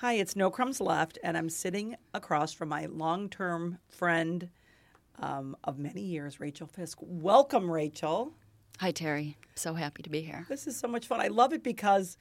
[0.00, 4.48] Hi, it's No Crumbs Left, and I'm sitting across from my long term friend
[5.18, 6.96] um, of many years, Rachel Fisk.
[7.02, 8.32] Welcome, Rachel.
[8.78, 9.36] Hi, Terry.
[9.56, 10.46] So happy to be here.
[10.48, 11.20] This is so much fun.
[11.20, 12.16] I love it because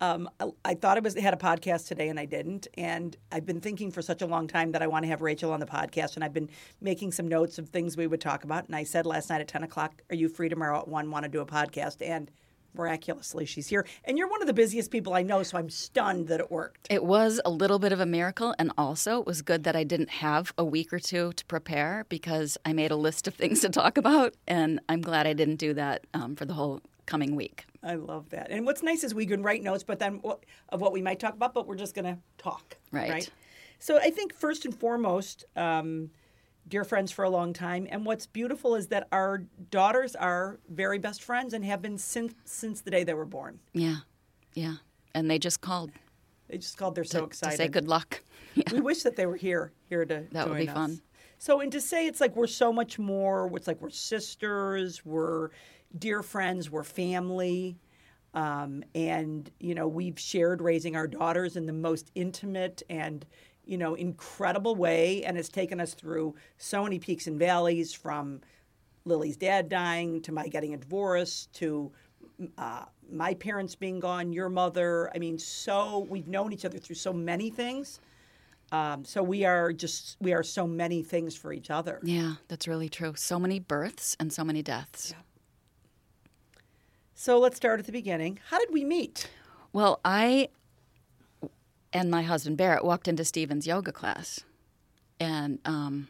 [0.00, 2.68] um, I, I, thought I was had a podcast today and I didn't.
[2.74, 5.52] And I've been thinking for such a long time that I want to have Rachel
[5.52, 6.14] on the podcast.
[6.14, 8.66] And I've been making some notes of things we would talk about.
[8.66, 11.10] And I said last night at 10 o'clock, Are you free tomorrow at 1?
[11.10, 11.96] Want to do a podcast?
[12.00, 12.30] And
[12.74, 13.86] miraculously she's here.
[14.04, 16.86] And you're one of the busiest people i know so i'm stunned that it worked.
[16.90, 19.84] It was a little bit of a miracle and also it was good that i
[19.84, 23.60] didn't have a week or two to prepare because i made a list of things
[23.60, 27.36] to talk about and i'm glad i didn't do that um, for the whole coming
[27.36, 27.66] week.
[27.82, 28.50] I love that.
[28.50, 30.22] And what's nice is we can write notes but then
[30.70, 33.10] of what we might talk about but we're just going to talk right.
[33.10, 33.30] right?
[33.78, 36.10] So i think first and foremost um,
[36.68, 37.86] dear friends for a long time.
[37.90, 39.38] And what's beautiful is that our
[39.70, 43.60] daughters are very best friends and have been since since the day they were born.
[43.72, 43.98] Yeah,
[44.54, 44.76] yeah.
[45.14, 45.90] And they just called.
[46.48, 46.94] They just called.
[46.94, 47.56] They're to, so excited.
[47.56, 48.22] To say good luck.
[48.56, 48.62] Yeah.
[48.70, 50.74] We wish that they were here here to that would be us.
[50.74, 51.00] fun.
[51.38, 53.50] So and to say it's like we're so much more.
[53.56, 55.04] It's like we're sisters.
[55.04, 55.48] We're
[55.98, 56.70] dear friends.
[56.70, 57.80] We're family.
[58.32, 63.26] Um, and you know we've shared raising our daughters in the most intimate and
[63.66, 68.40] you know, incredible way and has taken us through so many peaks and valleys from
[69.04, 71.92] Lily's dad dying to my getting a divorce to
[72.58, 75.10] uh, my parents being gone, your mother.
[75.14, 78.00] I mean, so we've known each other through so many things.
[78.72, 82.00] Um, so we are just we are so many things for each other.
[82.02, 83.12] Yeah, that's really true.
[83.16, 85.12] So many births and so many deaths.
[85.12, 86.60] Yeah.
[87.14, 88.40] So let's start at the beginning.
[88.48, 89.30] How did we meet?
[89.72, 90.48] Well, I
[91.94, 94.40] and my husband Barrett walked into Stephen's yoga class,
[95.20, 96.08] and um,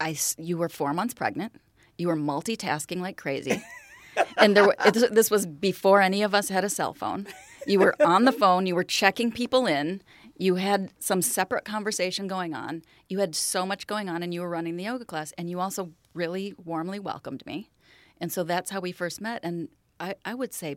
[0.00, 1.52] I you were four months pregnant.
[1.98, 3.62] You were multitasking like crazy,
[4.38, 4.76] and there were,
[5.10, 7.28] this was before any of us had a cell phone.
[7.66, 8.66] You were on the phone.
[8.66, 10.02] You were checking people in.
[10.38, 12.82] You had some separate conversation going on.
[13.08, 15.32] You had so much going on, and you were running the yoga class.
[15.36, 17.70] And you also really warmly welcomed me,
[18.18, 19.40] and so that's how we first met.
[19.42, 19.68] And
[20.00, 20.76] I, I would say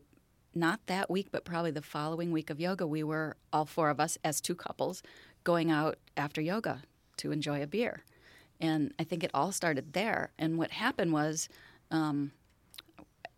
[0.55, 3.99] not that week, but probably the following week of yoga, we were all four of
[3.99, 5.03] us as two couples
[5.43, 6.81] going out after yoga
[7.17, 8.03] to enjoy a beer.
[8.59, 10.31] And I think it all started there.
[10.37, 11.49] And what happened was,
[11.91, 12.31] um,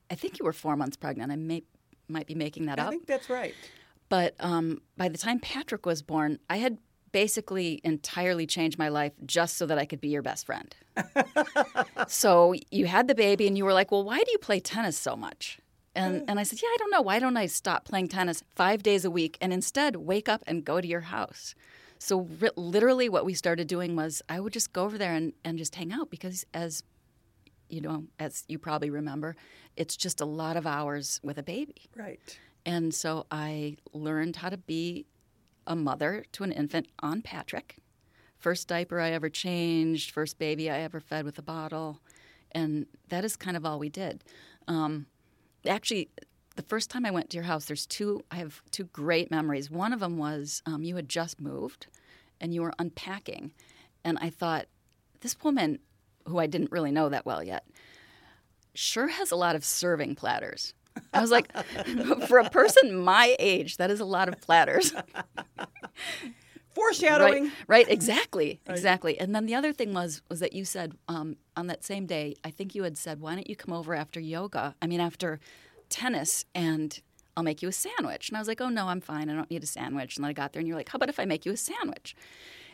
[0.10, 1.32] I think you were four months pregnant.
[1.32, 1.64] I may,
[2.08, 2.88] might be making that I up.
[2.88, 3.54] I think that's right.
[4.10, 6.78] But um, by the time Patrick was born, I had
[7.12, 10.76] basically entirely changed my life just so that I could be your best friend.
[12.08, 14.98] so you had the baby, and you were like, Well, why do you play tennis
[14.98, 15.60] so much?
[15.94, 17.02] And, and I said, Yeah, I don't know.
[17.02, 20.64] Why don't I stop playing tennis five days a week and instead wake up and
[20.64, 21.54] go to your house?
[22.00, 25.58] So, literally, what we started doing was I would just go over there and, and
[25.58, 26.84] just hang out because, as
[27.70, 29.36] you know, as you probably remember,
[29.78, 31.90] it's just a lot of hours with a baby.
[31.96, 32.20] Right.
[32.66, 35.06] And so I learned how to be
[35.66, 37.78] a mother to an infant on Patrick.
[38.38, 42.02] First diaper I ever changed, first baby I ever fed with a bottle.
[42.52, 44.24] And that is kind of all we did.
[44.68, 45.06] Um,
[45.68, 46.10] actually,
[46.56, 48.24] the first time I went to your house, there's two.
[48.32, 49.70] I have two great memories.
[49.70, 51.88] One of them was um, you had just moved,
[52.40, 53.52] and you were unpacking,
[54.04, 54.66] and I thought,
[55.22, 55.80] this woman,
[56.28, 57.66] who I didn't really know that well yet,
[58.74, 60.74] sure has a lot of serving platters.
[61.14, 61.52] I was like,
[62.28, 64.94] for a person my age, that is a lot of platters.
[66.74, 67.46] Foreshadowing.
[67.46, 68.78] Right, right exactly, right.
[68.78, 69.20] exactly.
[69.20, 72.36] And then the other thing was was that you said um, on that same day,
[72.44, 74.76] I think you had said, "Why don't you come over after yoga?
[74.82, 75.40] I mean, after
[75.90, 77.00] tennis, and
[77.36, 79.30] I'll make you a sandwich." And I was like, "Oh no, I'm fine.
[79.30, 81.10] I don't need a sandwich." And then I got there, and you're like, "How about
[81.10, 82.16] if I make you a sandwich?"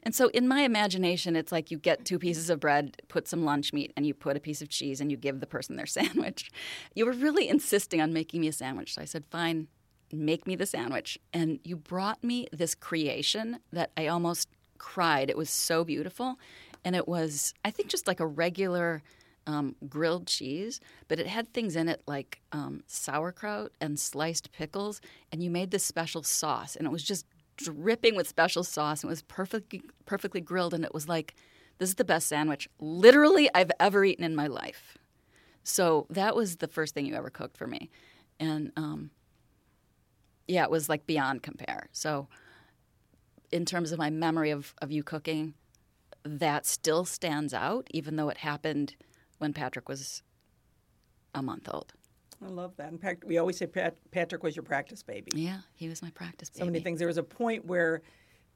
[0.03, 3.43] And so in my imagination, it's like you get two pieces of bread, put some
[3.43, 5.85] lunch meat, and you put a piece of cheese, and you give the person their
[5.97, 6.51] sandwich.
[6.93, 9.67] You were really insisting on making me a sandwich, so I said, "Fine."
[10.11, 11.19] Make me the sandwich.
[11.33, 15.29] And you brought me this creation that I almost cried.
[15.29, 16.39] It was so beautiful.
[16.85, 19.03] And it was, I think, just like a regular
[19.45, 25.01] um, grilled cheese, but it had things in it like um, sauerkraut and sliced pickles.
[25.31, 27.25] And you made this special sauce, and it was just
[27.55, 29.01] dripping with special sauce.
[29.01, 30.73] And it was perfectly, perfectly grilled.
[30.73, 31.35] And it was like,
[31.79, 34.97] this is the best sandwich literally I've ever eaten in my life.
[35.63, 37.89] So that was the first thing you ever cooked for me.
[38.39, 39.11] And um,
[40.47, 41.87] yeah, it was like beyond compare.
[41.91, 42.27] So,
[43.51, 45.53] in terms of my memory of, of you cooking,
[46.23, 48.95] that still stands out, even though it happened
[49.37, 50.23] when Patrick was
[51.33, 51.93] a month old.
[52.43, 52.91] I love that.
[52.91, 55.31] In fact, we always say Pat- Patrick was your practice baby.
[55.33, 56.59] Yeah, he was my practice baby.
[56.59, 56.99] So many things.
[56.99, 58.01] There was a point where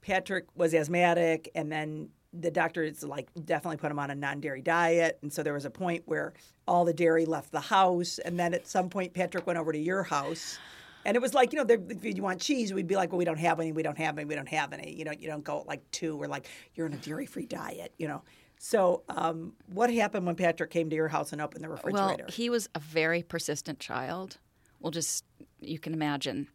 [0.01, 5.19] Patrick was asthmatic, and then the doctors like definitely put him on a non-dairy diet,
[5.21, 6.33] and so there was a point where
[6.67, 9.79] all the dairy left the house, and then at some point Patrick went over to
[9.79, 10.59] your house
[11.06, 13.25] And it was like, you know, if you want cheese, we'd be like, well, we
[13.25, 14.94] don't have any, we don't have any, we don't have any.
[14.94, 17.45] You know, you don't go at like two or like you're on a dairy free
[17.45, 18.21] diet, you know.
[18.63, 22.25] So, um, what happened when Patrick came to your house and opened the refrigerator?
[22.27, 24.38] Well, he was a very persistent child.
[24.80, 25.25] Well, just
[25.59, 26.48] you can imagine,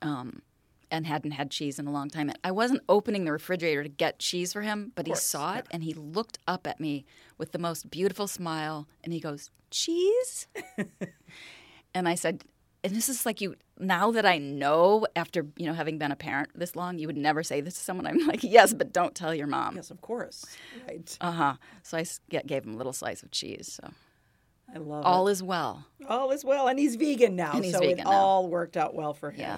[0.00, 0.40] um,
[0.90, 2.32] and hadn't had cheese in a long time.
[2.42, 5.84] I wasn't opening the refrigerator to get cheese for him, but he saw it and
[5.84, 7.04] he looked up at me
[7.36, 10.46] with the most beautiful smile, and he goes, "Cheese,"
[11.94, 12.44] and I said.
[12.84, 16.16] And this is like you now that I know after you know having been a
[16.16, 18.06] parent this long, you would never say this to someone.
[18.06, 19.76] I'm like, yes, but don't tell your mom.
[19.76, 20.44] yes, of course.
[20.86, 21.16] Right.
[21.20, 21.54] Uh huh.
[21.82, 22.04] So I
[22.46, 23.80] gave him a little slice of cheese.
[23.82, 23.90] So
[24.74, 25.32] I love all it.
[25.32, 25.86] is well.
[26.08, 26.68] All is well.
[26.68, 27.52] And he's vegan now.
[27.54, 28.10] And he's so vegan it now.
[28.10, 29.40] all worked out well for him.
[29.40, 29.56] Yeah.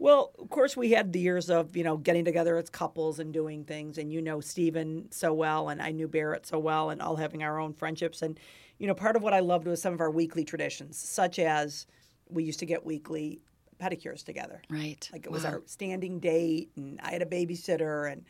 [0.00, 3.32] Well, of course, we had the years of you know getting together as couples and
[3.32, 7.02] doing things, and you know Stephen so well, and I knew Barrett so well, and
[7.02, 8.22] all having our own friendships.
[8.22, 8.38] And
[8.78, 11.86] you know, part of what I loved was some of our weekly traditions, such as
[12.30, 13.40] we used to get weekly
[13.80, 14.60] pedicures together.
[14.68, 15.08] Right.
[15.12, 15.50] Like it was Wow.
[15.50, 18.24] our standing date, and I had a babysitter, and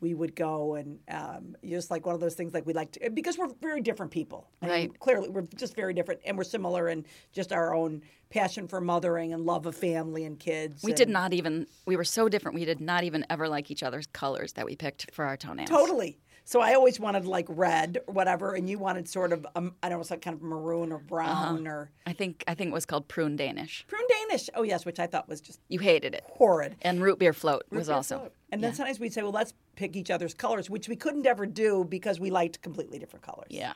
[0.00, 3.10] we would go and um, just like one of those things like we like to
[3.10, 4.48] because we're very different people.
[4.62, 4.98] I mean, Right.
[5.00, 9.32] clearly, we're just very different, and we're similar in just our own passion for mothering
[9.34, 10.82] and love of family and kids.
[10.82, 11.66] We and- did not even.
[11.86, 12.54] We were so different.
[12.56, 15.68] We did not even ever like each other's colors that we picked for our toenails.
[15.68, 16.18] Totally.
[16.44, 19.88] So I always wanted like red or whatever, and you wanted sort of um, I
[19.88, 22.42] don't know, some kind of maroon or brown or I think.
[22.48, 23.84] I think it was called prune Danish.
[23.88, 24.50] prune Danish.
[24.54, 26.24] Oh yes, which I thought was just You hated it.
[26.32, 26.76] horrid.
[26.82, 28.18] And root beer float was beer also.
[28.18, 28.32] float.
[28.52, 31.46] And then sometimes we'd say, well, let's pick each other's colors, which we couldn't ever
[31.46, 33.46] do because we liked completely different colors.
[33.50, 33.74] Yeah.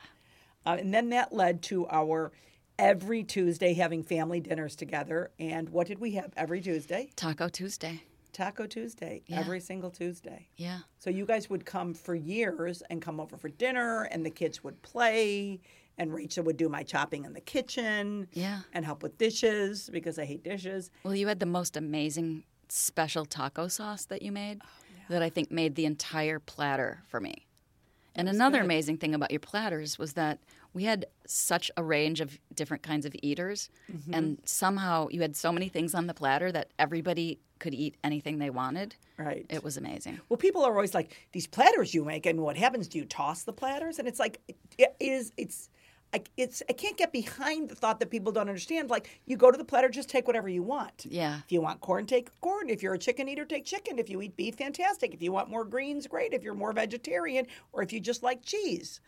[0.65, 2.31] Uh, and then that led to our
[2.77, 5.31] every Tuesday having family dinners together.
[5.39, 7.09] And what did we have every Tuesday?
[7.15, 8.03] Taco Tuesday.
[8.35, 9.39] Taco Tuesday, Yeah.
[9.39, 10.47] every single Tuesday.
[10.57, 10.79] Yeah.
[10.99, 14.61] So you guys would come for years and come over for dinner, and the kids
[14.63, 15.61] would play,
[15.97, 18.61] and Rachel would do my chopping in the kitchen Yeah.
[18.73, 20.91] and help with dishes because I hate dishes.
[21.03, 24.67] Well, you had the most amazing special taco sauce that you made Oh,
[25.07, 27.47] that I think made the entire platter for me.
[28.17, 30.39] And another amazing thing about your platters was that
[30.73, 34.13] we had such a range of different kinds of eaters, Mm-hmm.
[34.13, 38.37] and somehow you had so many things on the platter that everybody could eat anything
[38.37, 38.95] they wanted.
[39.17, 39.43] Right.
[39.49, 40.19] It was amazing.
[40.29, 42.87] Well, people are always like, these platters you make, and what happens?
[42.87, 43.97] Do you toss the platters?
[43.97, 44.39] And it's like,
[44.77, 45.69] it is, it's,
[46.13, 48.91] I, it's, I can't get behind the thought that people don't understand.
[48.91, 51.07] Like, you go to the platter, just take whatever you want.
[51.09, 51.39] Yeah.
[51.43, 52.69] If you want corn, take corn.
[52.69, 53.97] If you're a chicken eater, take chicken.
[53.97, 55.15] If you eat beef, fantastic.
[55.15, 56.31] If you want more greens, great.
[56.33, 59.01] If you're more vegetarian, or if you just like cheese.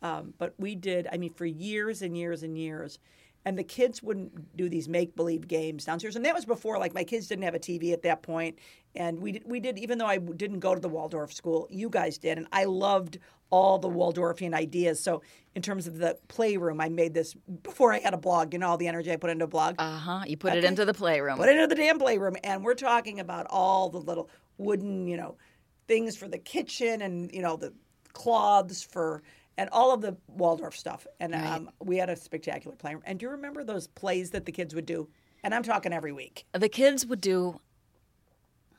[0.00, 2.98] Um, but we did, I mean, for years and years and years.
[3.48, 6.16] And the kids wouldn't do these make believe games downstairs.
[6.16, 8.58] And that was before, like, my kids didn't have a TV at that point.
[8.94, 11.88] And we did, we did, even though I didn't go to the Waldorf school, you
[11.88, 12.36] guys did.
[12.36, 13.18] And I loved
[13.48, 15.00] all the Waldorfian ideas.
[15.00, 15.22] So,
[15.54, 18.68] in terms of the playroom, I made this before I had a blog, you know,
[18.68, 19.76] all the energy I put into a blog.
[19.78, 20.24] Uh huh.
[20.26, 21.38] You put it into the playroom.
[21.38, 24.28] Put it into the damn playroom, and we're talking about all the little
[24.58, 25.38] wooden, you know,
[25.86, 27.72] things for the kitchen, and you know the
[28.12, 29.22] cloths for,
[29.58, 31.06] and all of the Waldorf stuff.
[31.18, 33.02] And um, we had a spectacular playroom.
[33.04, 35.08] And do you remember those plays that the kids would do?
[35.42, 36.46] And I'm talking every week.
[36.52, 37.60] the kids would do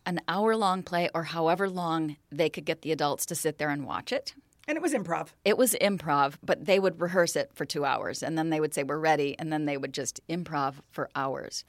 [0.05, 3.69] an hour long play or however long they could get the adults to sit there
[3.69, 4.33] and watch it.
[4.67, 5.29] And it was improv.
[5.43, 8.73] It was improv, but they would rehearse it for two hours and then they would
[8.73, 9.37] say, We're ready.
[9.37, 11.65] And then they would just improv for hours.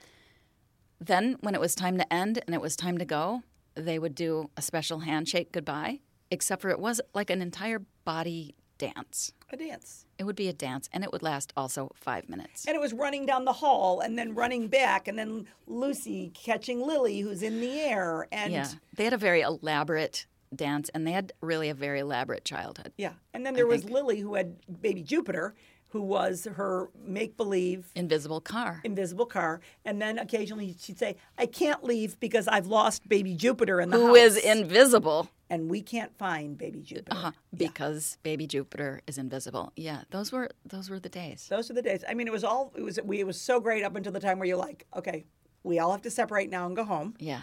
[1.00, 3.42] Then, when it was time to end and it was time to go,
[3.74, 6.00] they would do a special handshake goodbye,
[6.30, 9.32] except for it was like an entire body dance.
[9.52, 10.06] A dance.
[10.18, 12.66] It would be a dance and it would last also five minutes.
[12.66, 16.80] And it was running down the hall and then running back and then Lucy catching
[16.80, 18.68] Lily who's in the air and Yeah.
[18.96, 22.92] They had a very elaborate dance and they had really a very elaborate childhood.
[22.96, 23.12] yeah.
[23.34, 25.54] And then there was Lily who had baby Jupiter
[25.92, 28.80] who was her make believe Invisible car.
[28.84, 33.80] invisible car, and then occasionally she'd say, "I can't leave because I've lost baby Jupiter
[33.80, 38.46] in the Who house, is invisible and we can't find baby Jupiter." uh, because baby
[38.46, 39.72] Jupiter is invisible.
[39.76, 41.46] Yeah, those were those were the days.
[41.50, 42.02] Those are the days.
[42.08, 42.98] I mean, it was all it was.
[43.04, 45.24] We, it was so great up until the time where you're like, okay,
[45.62, 47.42] we all have to separate now and go home, Yeah.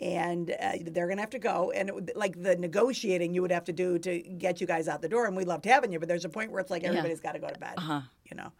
[0.00, 3.52] and uh, they're gonna have to go, and it would, like the negotiating you would
[3.52, 5.98] have to do to get you guys out the door, and we loved having you,
[5.98, 8.00] but there's a point where it's like everybody's got to go to bed, Uh-huh.
[8.30, 8.52] you know.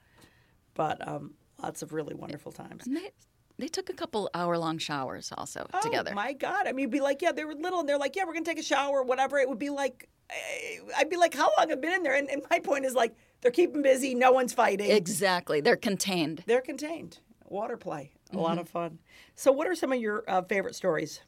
[0.74, 2.86] But um, lots of really wonderful times.
[2.86, 3.10] And they
[3.58, 6.12] they took a couple hour long showers also Oh, together.
[6.14, 6.66] my God.
[6.66, 8.50] I mean, be like, yeah, they were little and they're like, yeah, we're going to
[8.50, 9.38] take a shower, whatever.
[9.38, 12.14] It would be like, eh, I'd be like, how long have been in there?
[12.14, 14.14] And, and my point is like, they're keeping busy.
[14.14, 14.90] No one's fighting.
[14.90, 15.60] Exactly.
[15.60, 16.42] They're contained.
[16.46, 17.18] they're contained.
[17.46, 18.10] Water play.
[18.30, 18.42] A Mm-hmm.
[18.42, 18.98] lot of fun.
[19.36, 21.20] So, what are some of your uh, favorite stories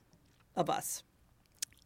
[0.57, 1.05] of us?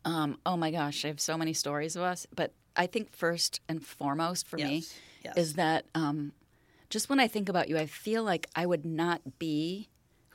[0.06, 2.26] Um, oh my gosh, I have so many stories of us.
[2.34, 4.94] But I think first and foremost for me Yes,
[5.24, 5.36] yes.
[5.36, 6.32] is that um,
[6.88, 9.90] just when I think about you, I feel like I would not be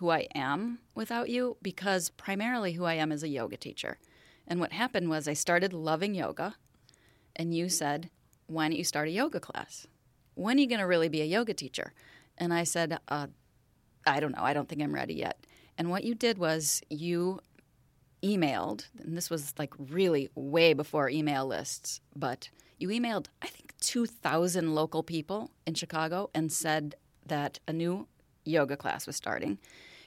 [0.06, 3.98] who I am without you because primarily who I am is a yoga teacher.
[4.48, 6.58] And what happened was I started loving yoga,
[7.36, 8.12] and you said,
[8.46, 9.88] Why don't you start a yoga class?
[10.36, 11.92] When are you going to really be a yoga teacher?
[12.38, 13.28] And I said, uh,
[14.06, 14.44] I don't know.
[14.44, 15.44] I don't think I'm ready yet.
[15.76, 17.40] And what you did was you
[18.22, 23.74] emailed, and this was like really way before email lists, but you emailed, I think,
[23.82, 26.94] 2,000 local people in Chicago and said
[27.26, 28.08] that a new
[28.46, 29.58] yoga class was starting.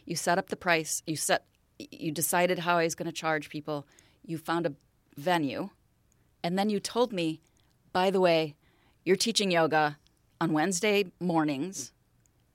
[0.08, 1.44] You set up the price, you set
[1.78, 3.86] you decided how I was going to charge people,
[4.24, 4.72] you found a
[5.16, 5.68] venue,
[6.42, 7.40] and then you told me,
[7.92, 8.56] by the way,
[9.04, 9.98] you're teaching yoga
[10.40, 11.92] on Wednesday mornings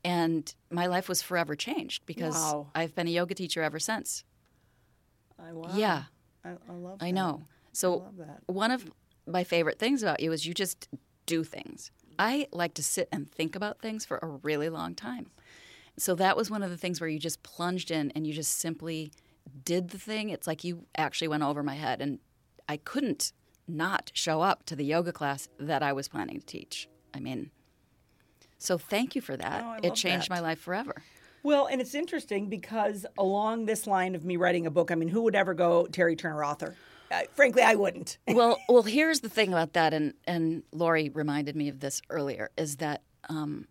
[0.03, 2.72] and my life was forever changed because Wow.
[2.74, 4.24] I've been a yoga teacher ever since.
[5.39, 5.69] I, wow.
[5.75, 6.03] Yeah.
[6.43, 6.98] I, I love.
[7.01, 7.43] I know.
[7.72, 8.41] So that.
[8.48, 8.91] one of
[9.27, 10.89] my favorite things about you is you just
[11.27, 11.91] do things.
[12.19, 15.27] I like to sit and think about things for a really long time.
[15.97, 18.59] So that was one of the things where you just plunged in and you just
[18.59, 19.12] simply
[19.63, 20.29] did the thing.
[20.29, 22.19] It's like you actually went over my head and
[22.67, 23.31] I couldn't
[23.67, 26.89] not show up to the yoga class that I was planning to teach.
[27.13, 27.51] I mean,
[28.57, 29.63] so thank you for that.
[29.63, 30.35] Oh, it changed that.
[30.35, 31.03] my life forever.
[31.43, 35.09] Well, and it's interesting because along this line of me writing a book, I mean,
[35.09, 36.75] who would ever go Terry Turner author?
[37.12, 38.17] Uh, frankly, I wouldn't.
[38.27, 42.50] well, well, here's the thing about that, and and Lori reminded me of this earlier,
[42.57, 43.67] is that um,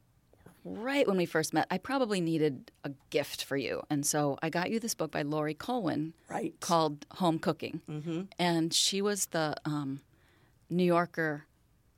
[0.64, 4.50] right when we first met, I probably needed a gift for you, and so I
[4.50, 6.54] got you this book by Laurie Colwin Right.
[6.60, 8.22] called Home Cooking, Mm-hmm.
[8.38, 10.00] and she was the um,
[10.70, 11.46] New Yorker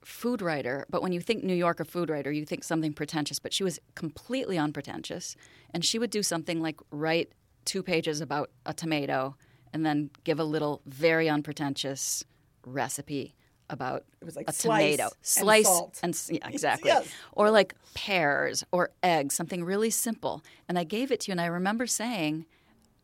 [0.04, 0.84] food writer.
[0.90, 3.78] But when you think New Yorker food writer, you think something pretentious, but she was
[3.94, 5.36] completely unpretentious,
[5.72, 7.32] and she would do something like write
[7.64, 9.36] two pages about a tomato
[9.72, 12.22] and then give a little very unpretentious
[12.66, 13.34] recipe
[13.74, 15.04] about It was like a tomato.
[15.04, 16.00] and slice salt.
[16.02, 16.88] and yeah, exactly.
[16.88, 17.06] Yes.
[17.32, 20.42] or like pears or eggs something really simple.
[20.68, 22.46] And i gave it to you and i remember saying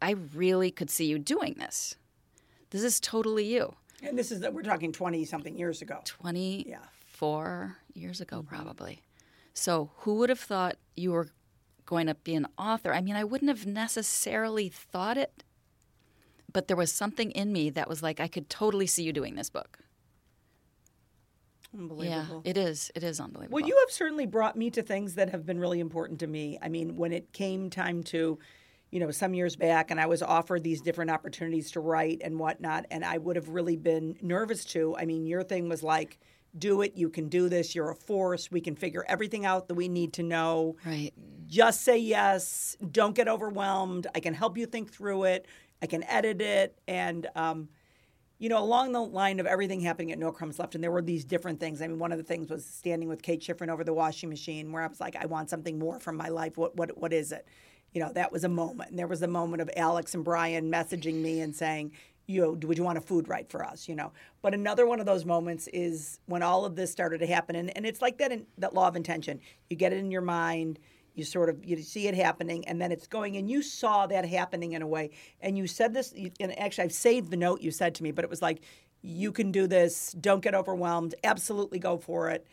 [0.01, 1.97] i really could see you doing this.
[2.71, 3.75] This is totally you.
[4.03, 6.01] And this is that we're talking twenty something years ago.
[6.05, 8.55] 24 years ago mm-hmm.
[8.55, 9.03] probably.
[9.53, 11.29] So who would have thought you were
[11.85, 12.95] going to be an author?
[12.95, 15.45] I mean i wouldn't have necessarily thought it
[16.53, 19.35] but there was something in me that was like i could totally see you doing
[19.35, 19.79] this book
[22.01, 25.31] yeah it is it is unbelievable Well, you have certainly brought me to things that
[25.31, 26.59] have been really important to me.
[26.61, 28.39] I mean, when it came time to,
[28.91, 32.39] you know, some years back, and I was offered these different opportunities to write and
[32.39, 34.97] whatnot, and I would have really been nervous to.
[34.97, 36.19] I mean, your thing was like,
[36.59, 39.75] do it, you can do this, you're a force, we can figure everything out that
[39.75, 40.77] we need to know.
[40.85, 41.13] right
[41.47, 44.09] Just say yes, don't get overwhelmed.
[44.15, 45.47] I can help you think through it,
[45.81, 46.77] I can edit it.
[46.89, 47.69] And, um,
[48.41, 51.03] you know, along the line of everything happening at No Crumbs Left, and there were
[51.03, 51.83] these different things.
[51.83, 54.73] I mean, one of the things was standing with Kate Schifrin over the washing machine,
[54.73, 56.57] where I was like, I want something more from my life.
[56.57, 57.47] What, what, what is it?
[57.93, 58.91] You know, that was a moment.
[58.91, 61.93] And there was a moment of Alex and Brian messaging me and saying,
[62.27, 63.87] you know, would you want a food right for us?
[63.87, 67.27] You know, but another one of those moments is when all of this started to
[67.27, 69.39] happen, and, and it's like that in that law of intention.
[69.69, 70.79] You get it in your mind,
[71.21, 74.25] you sort of you see it happening and then it's going and you saw that
[74.25, 75.11] happening in a way.
[75.41, 78.25] And you said this and actually i've saved the note you said to me but
[78.25, 78.63] it was like
[79.03, 80.15] you can do this.
[80.21, 81.15] Don't get overwhelmed.
[81.25, 82.47] Absolutely go for it.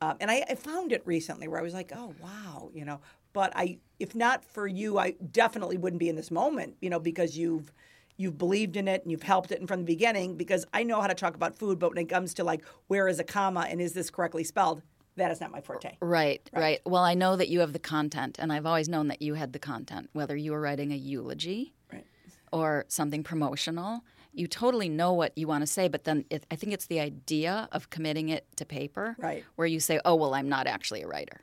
[0.00, 3.00] Um, and I, I found it recently where i was like oh wow you know.
[3.32, 6.98] But i if not for you i definitely wouldn't be in this moment you know
[6.98, 7.72] because you've
[8.16, 11.00] you've believed in it and you've helped it and from the beginning because i know
[11.00, 13.66] how to talk about food but when it comes to like where is a comma
[13.68, 14.82] and is this correctly spelled
[15.18, 18.36] that is not my forte Right, right, Well, I know that you have the content,
[18.38, 21.74] and I've always known that you had the content, whether you were writing a eulogy
[21.92, 22.06] Right.
[22.52, 24.02] or something promotional.
[24.32, 27.00] You totally know what you want to say, but then it, I think it's the
[27.00, 29.44] idea of committing it to paper, Right.
[29.56, 31.40] Where you say, "Oh, well, I'm not actually a writer,"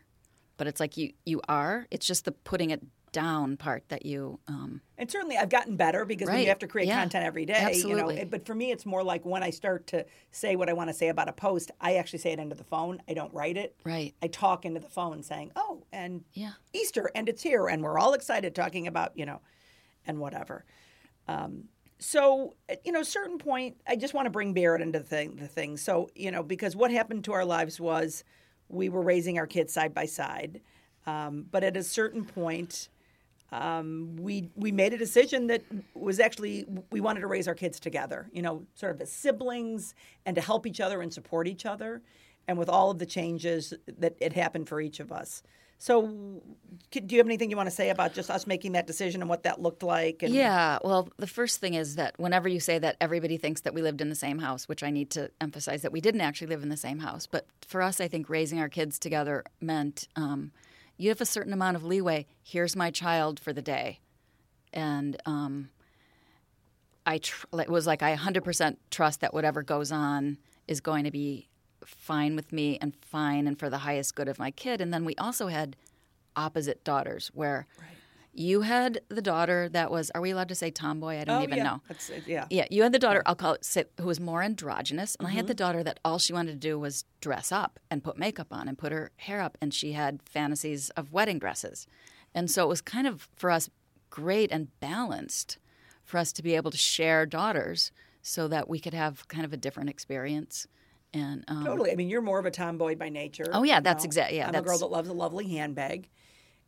[0.58, 1.88] but it's like you you are.
[1.91, 2.82] It's just the putting it
[3.15, 4.38] down part that you.
[4.48, 6.41] Um, And certainly, I've gotten better because when Right.
[6.41, 7.00] you have to create Yeah.
[7.00, 7.69] content every day, you know.
[7.69, 8.25] Absolutely.
[8.25, 10.93] But for me, it's more like when I start to say what I want to
[10.93, 13.01] say about a post, I actually say it into the phone.
[13.07, 13.74] I don't write it.
[13.86, 14.13] Right.
[14.22, 16.53] I talk into the phone, saying, "Oh, and Yeah.
[16.74, 19.39] Easter, and it's here, and we're all excited talking about you know,
[20.05, 20.65] and whatever."
[21.29, 25.38] Um, so you know, certain point, I just want to bring Barrett into the thing.
[25.38, 25.77] The thing.
[25.77, 28.25] So you know, because what happened to our lives was
[28.67, 30.60] we were raising our kids side by side,
[31.05, 32.89] um, but at a certain point
[33.55, 37.79] um, we we made a decision that was actually we wanted to raise our kids
[37.79, 39.95] together, you know, sort of as siblings
[40.25, 42.01] and to help each other and support each other,
[42.47, 45.41] and with all of the changes that it happened for each of us.
[45.77, 46.41] So,
[46.89, 49.29] do you have anything you want to say about just us making that decision and
[49.29, 50.24] what that looked like?
[50.24, 53.74] And, Yeah, well, the first thing is that whenever you say that, everybody thinks that
[53.74, 56.47] we lived in the same house, which I need to emphasize that we didn't actually
[56.47, 57.27] live in the same house.
[57.27, 60.51] But for us, I think raising our kids together meant um,
[60.98, 62.25] you have a certain amount of leeway.
[62.44, 64.00] Here's my child for the day.
[64.74, 65.70] and um,
[67.06, 70.38] I tr- it was like I 100% trust that whatever goes on
[70.68, 71.48] is going to be
[71.86, 74.82] fine with me and fine and for the highest good of my kid.
[74.82, 75.75] And then we also had
[76.36, 77.68] opposite daughters where
[78.38, 81.20] you had the daughter that was are we allowed to say tomboy?
[81.20, 81.63] I don't oh, even yeah.
[81.63, 81.82] know.
[81.88, 82.46] That's it, yeah.
[82.50, 85.15] Yeah, you had the daughter, I'll call it, sit- who was more androgynous.
[85.15, 85.38] And I Mm-hmm.
[85.38, 88.48] had the daughter that all she wanted to do was dress up and put makeup
[88.51, 89.58] on and put her hair up.
[89.62, 91.88] And she had fantasies of wedding dresses.
[92.34, 93.70] And so it was kind of, for us,
[94.10, 95.58] great and balanced
[96.04, 99.54] for us to be able to share daughters so that we could have kind of
[99.54, 100.68] a different experience.
[101.13, 101.92] And um, Totally.
[101.92, 103.46] I mean, you're more of a tomboy by nature.
[103.54, 104.38] Oh, yeah, that's exactly.
[104.38, 106.10] yeah, I'm a girl that loves a lovely handbag,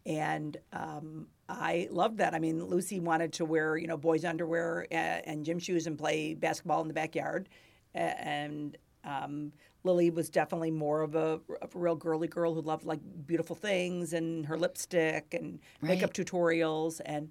[0.08, 2.34] and um, I loved that.
[2.34, 5.98] I mean, Lucy wanted to wear you know boys' underwear and, and gym shoes and
[5.98, 7.50] play basketball in the backyard,
[7.94, 9.52] and um,
[9.84, 13.56] Lily was definitely more of a, of a real girly girl who loved like beautiful
[13.56, 17.30] things and her lipstick and makeup tutorials and.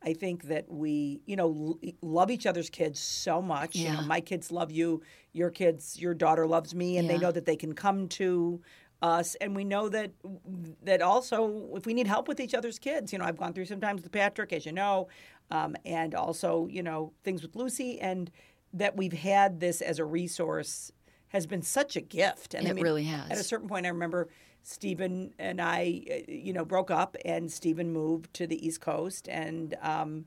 [0.00, 3.74] I think that we, you know, l- love each other's kids so much.
[3.74, 4.06] You know, Yeah.
[4.06, 7.56] my kids love you, your kids, your daughter loves me, and they know that they
[7.56, 8.60] can come to
[9.02, 10.10] us and we know that
[10.82, 13.64] that also if we need help with each other's kids you know i've gone through
[13.64, 15.08] sometimes with patrick as you know
[15.50, 18.30] um, and also you know things with lucy and
[18.72, 20.90] that we've had this as a resource
[21.28, 23.30] has been such a gift and I It mean, really has.
[23.30, 24.28] at a certain point i remember
[24.64, 29.28] stephen and i uh, you know broke up and stephen moved to the east coast
[29.28, 30.24] and um,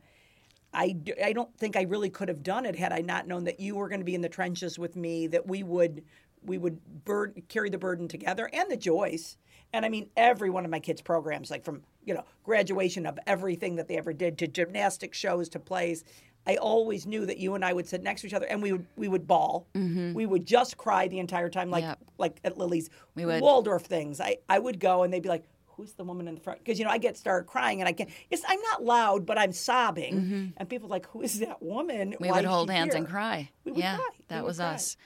[0.74, 3.60] I, I don't think I really could have done it had I not known that
[3.60, 6.02] you were going to be in the trenches with me, that we would
[6.44, 9.38] we would bur- carry the burden together and the joys.
[9.74, 13.18] And I mean, every one of my kids' programs, like from you know graduation of
[13.28, 16.04] everything that they ever did to gymnastic shows to plays,
[16.46, 18.72] I always knew that you and I would sit next to each other and we
[18.74, 19.68] would we would bawl.
[19.76, 20.14] Mm-hmm.
[20.14, 22.00] We would just cry the entire time, like Yep.
[22.18, 23.42] like at Lily's We would.
[23.42, 24.20] Waldorf things.
[24.20, 25.46] I I would go and they'd be like.
[25.78, 26.60] Who's the woman in the front?
[26.60, 28.10] Because you know I get started crying and I can't.
[28.30, 30.48] It's I'm not loud, but I'm sobbing, mm-hmm.
[30.58, 33.50] and people are like, "Who is that woman?" we Why would hold hands and cry.
[33.66, 34.10] Yeah, cry.
[34.28, 34.74] That was cry.
[34.74, 34.98] us.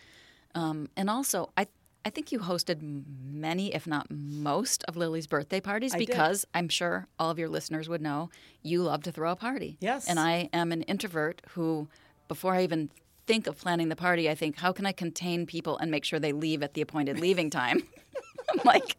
[0.55, 1.67] Um, and also, I
[2.05, 6.07] I think you hosted many, if not most, of Lily's birthday parties I did.
[6.07, 8.29] because I'm sure all of your listeners would know
[8.61, 9.77] you love to throw a party.
[9.81, 10.07] Yes.
[10.07, 11.87] And I am an introvert who,
[12.27, 12.91] before I even
[13.25, 16.19] think of planning the party, I think, how can I contain people and make sure
[16.19, 17.81] they leave at the appointed leaving time?
[18.51, 18.97] I'm like,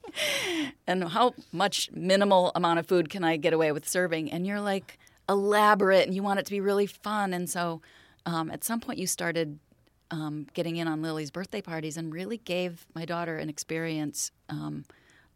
[0.88, 4.32] and how much minimal amount of food can I get away with serving?
[4.32, 7.32] And you're like elaborate and you want it to be really fun.
[7.32, 7.82] And so
[8.24, 9.60] um, at some point you started
[10.10, 14.84] um, getting in on Lily's birthday parties and really gave my daughter an experience um,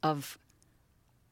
[0.02, 0.38] of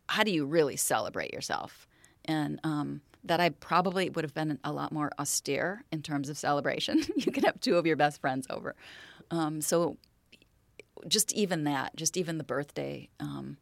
[0.09, 1.87] how do you really celebrate yourself?
[2.25, 6.39] And um, that I probably would have been a lot more austere in terms of
[6.39, 7.03] celebration.
[7.17, 8.75] you can have two of your best friends over.
[9.31, 9.97] Um, so
[11.07, 13.57] just even that, just even the birthday, um,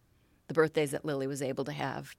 [0.48, 2.14] the birthdays that Lily was able to have,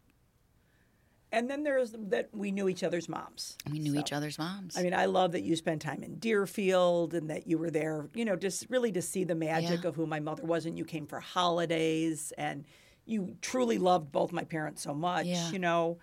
[1.31, 3.57] And then there's that we knew each other's moms.
[3.69, 4.77] we knew So, each other's moms.
[4.77, 8.07] I mean, I love that you spent time in Deerfield and that you were there,
[8.13, 9.89] you know, just really to see the magic Yeah.
[9.89, 10.65] of who my mother was.
[10.65, 12.63] And you came for holidays and
[13.05, 15.25] you truly loved both my parents so much.
[15.25, 15.51] Yeah.
[15.51, 15.97] You know,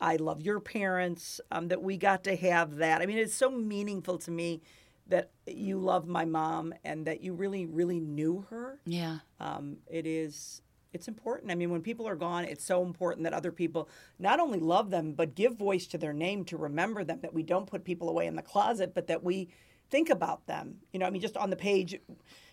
[0.00, 3.02] I love your parents, um, that we got to have that.
[3.02, 4.62] I mean, it's so meaningful to me
[5.08, 8.80] that you love my mom and that you really, really knew her.
[8.86, 10.62] yeah, um, it is
[10.92, 11.50] it's important.
[11.50, 14.90] I mean when people are gone it's so important that other people not only love
[14.90, 18.08] them but give voice to their name to remember them that we don't put people
[18.08, 19.48] away in the closet but that we
[19.90, 20.76] think about them.
[20.92, 21.98] You know i mean just on the page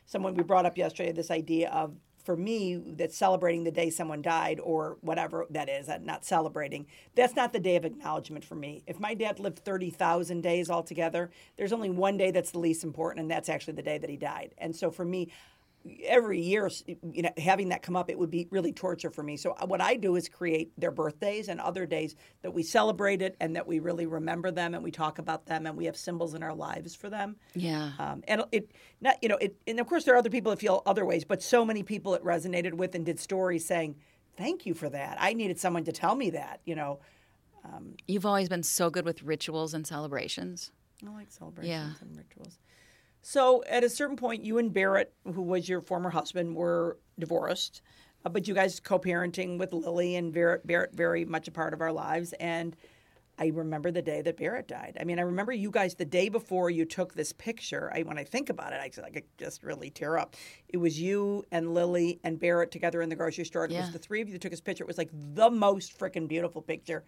[0.06, 1.96] someone we brought up yesterday this idea of
[2.28, 7.38] for me that celebrating the day someone died or whatever that is not celebrating that's
[7.38, 8.84] not the day of acknowledgement for me.
[8.86, 13.22] If my dad lived 30,000 days altogether there's only one day that's the least important
[13.22, 14.54] and that's actually the day that he died.
[14.58, 15.32] And so for me
[16.06, 16.70] every year,
[17.12, 19.38] you know, having that come up, it would be really torture for me.
[19.38, 23.22] So uh, what I do is create their birthdays and other days that we celebrate
[23.22, 25.98] it and that we really remember them and we talk about them and we have
[25.98, 27.36] symbols in our lives for them.
[27.54, 27.92] yeah.
[28.00, 28.72] Um, and it
[29.02, 31.24] not you know it and of course there are other people that feel other ways,
[31.26, 33.96] but so many people it resonated with and did stories saying,
[34.38, 35.18] "Thank you for that.
[35.20, 37.00] I needed someone to tell me that." You know,
[38.08, 40.72] You've always been so good with rituals and celebrations.
[41.06, 41.92] I like celebrations Yeah.
[42.08, 42.58] and rituals.
[43.22, 47.82] So at a certain point, you and Barrett, who was your former husband, were divorced,
[48.26, 51.82] uh, but you guys co-parenting with Lily and Barrett, Barrett very much a part of
[51.82, 52.34] our lives.
[52.34, 52.76] And
[53.40, 54.98] I remember the day that Barrett died.
[55.00, 57.92] I mean, I remember you guys the day before you took this picture.
[57.94, 60.36] I, when I think about it, I, I could just really tear up.
[60.70, 63.66] It was you and Lily and Barrett together in the grocery store.
[63.66, 63.82] It Yeah.
[63.82, 64.84] was the three of you that took this picture.
[64.84, 67.04] It was like the most freaking beautiful picture.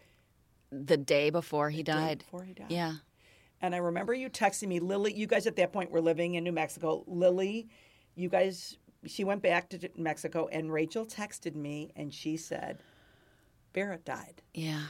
[0.71, 2.19] The day before he day died.
[2.19, 2.67] before he died.
[2.69, 2.93] Yeah.
[3.61, 5.13] And I remember you texting me, Lily.
[5.13, 7.03] You guys at that point were living in New Mexico.
[7.07, 7.67] Lily,
[8.15, 12.79] you guys, she went back to Mexico, and Rachel texted me, and she said,
[13.73, 14.41] Barrett died.
[14.53, 14.81] Yeah.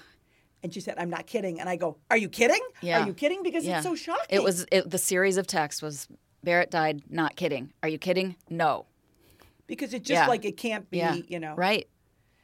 [0.62, 1.60] And she said, I'm not kidding.
[1.60, 2.62] And I go, Are you kidding?
[2.82, 3.02] Yeah.
[3.04, 3.44] Are you kidding?
[3.44, 3.78] Because Yeah.
[3.78, 4.26] it's so shocking.
[4.30, 6.08] It was it, the series of texts was
[6.44, 7.02] Barrett died.
[7.10, 7.72] Not kidding.
[7.82, 8.36] Are you kidding?
[8.50, 8.86] No.
[9.68, 10.28] because it's just Yeah.
[10.28, 11.14] like it can't be, Yeah.
[11.28, 11.54] you know.
[11.54, 11.88] Right.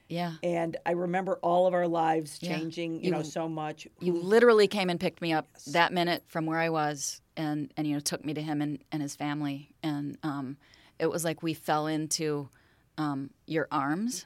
[0.08, 0.34] Yeah.
[0.44, 2.58] And I remember all of our lives Yeah.
[2.58, 3.88] changing, you, You- know, so much.
[4.00, 7.88] You literally came and picked me up that minute from where I was, and and
[7.88, 10.58] you know took me to him and, and his family, and um,
[11.00, 12.50] it was like we fell into
[12.98, 14.26] um, your arms,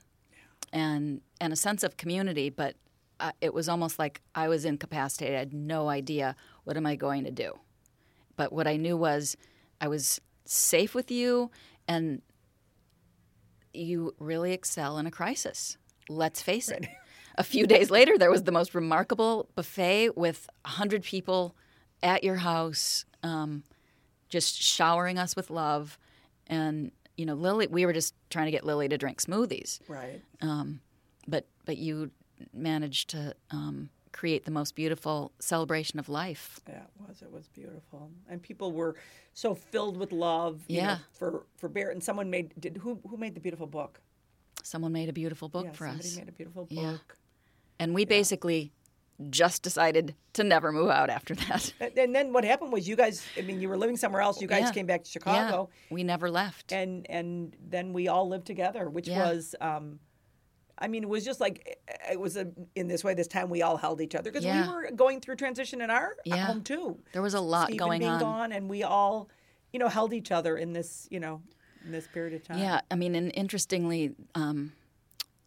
[0.74, 2.50] and and a sense of community.
[2.50, 2.76] But
[3.20, 5.36] uh, it was almost like I was incapacitated.
[5.36, 7.58] I had no idea what am I going to do.
[8.36, 9.36] But what I knew was
[9.82, 11.52] I was safe with you,
[11.88, 12.22] and
[13.74, 15.78] you really excel in a crisis.
[16.10, 16.88] Let's face it.
[17.38, 21.56] A few days later, there was the most remarkable buffet with 100 people
[22.02, 23.64] at your house, um,
[24.30, 25.98] just showering us with love.
[26.48, 29.80] And, you know, Lily, we were just trying to get Lily to drink smoothies.
[29.88, 30.22] Right.
[31.28, 32.12] But, but you
[32.54, 36.60] managed to um, create the most beautiful celebration of life.
[36.68, 37.22] Yeah, it was.
[37.22, 38.96] It was beautiful, and people were
[39.34, 40.62] so filled with love.
[40.68, 40.98] you know, Yeah.
[41.14, 44.02] for for Barrett, and someone made did who who made the beautiful book?
[44.64, 46.18] Someone made a beautiful book yeah, for somebody us.
[46.18, 46.78] made a beautiful book.
[46.84, 46.98] Yeah.
[47.80, 48.72] And we basically
[49.30, 51.74] just decided to never move out after that.
[51.80, 53.26] And, and then what happened was you guys.
[53.38, 54.42] I mean, you were living somewhere else.
[54.42, 54.72] You guys Yeah.
[54.72, 56.72] came back to Chicago, Yeah, we never left.
[56.72, 59.32] and and then we all lived together, which Yeah.
[59.32, 59.56] was.
[59.62, 60.00] um
[60.82, 61.78] I mean, it was just like
[62.10, 63.14] it was a, in this way.
[63.14, 64.68] This time we all held each other because Yeah.
[64.68, 66.46] we were going through transition in our Yeah.
[66.46, 66.98] home too.
[67.12, 68.20] There was a lot Stephen going being on.
[68.20, 69.30] gone, and we all,
[69.74, 71.42] you know, held each other in this, you know,
[71.86, 72.60] in this period of time.
[72.60, 74.72] Yeah, I mean, and interestingly, um,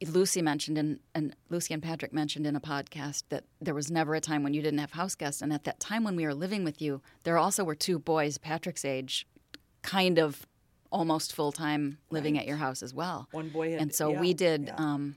[0.06, 4.14] Lucy mentioned in, and Lucy and Patrick mentioned in a podcast that there was never
[4.16, 6.34] a time when you didn't have house guests, and at that time when we were
[6.34, 9.26] living with you, there also were two boys Patrick's age,
[9.82, 10.46] kind of
[10.90, 13.28] almost full time living at your house as well.
[13.30, 14.64] One boy had- and so yeah, we did.
[14.66, 14.74] yeah.
[14.76, 15.16] Um,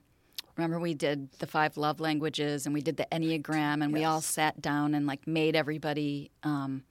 [0.58, 4.22] remember, we did the five love languages, and we did the enneagram, and we all
[4.22, 6.32] sat down and like made everybody.
[6.44, 6.84] Um,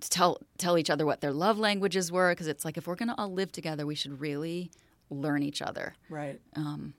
[0.00, 3.08] tell tell each other what their love languages were because it's like if we're going
[3.10, 4.70] to all live together we should really
[5.10, 6.40] learn each other Right.
[6.56, 6.94] um,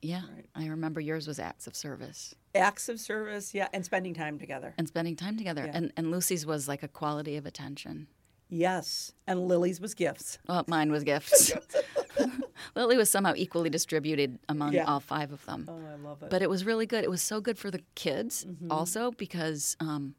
[0.00, 0.22] yeah
[0.54, 4.74] i remember yours was acts of service Acts of service, yeah, and spending time together.
[4.78, 8.06] and spending time together and and lucy's was like a quality of attention
[8.52, 10.38] Yes, and Lily's was gifts.
[10.48, 11.52] well mine was gifts
[12.74, 14.84] lily was somehow equally distributed among Yeah.
[14.84, 16.30] all five of them Oh, I love it.
[16.30, 18.70] but it was really good it was so good for the kids Mm-hmm.
[18.70, 20.14] also because um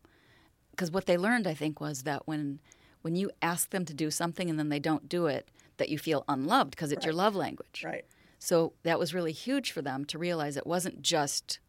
[0.72, 2.60] because what they learned i think was that when
[3.02, 5.98] when you ask them to do something and then they don't do it that you
[5.98, 8.06] feel unloved because it's your love language right.
[8.44, 11.60] So that was really huge for them to realize it wasn't just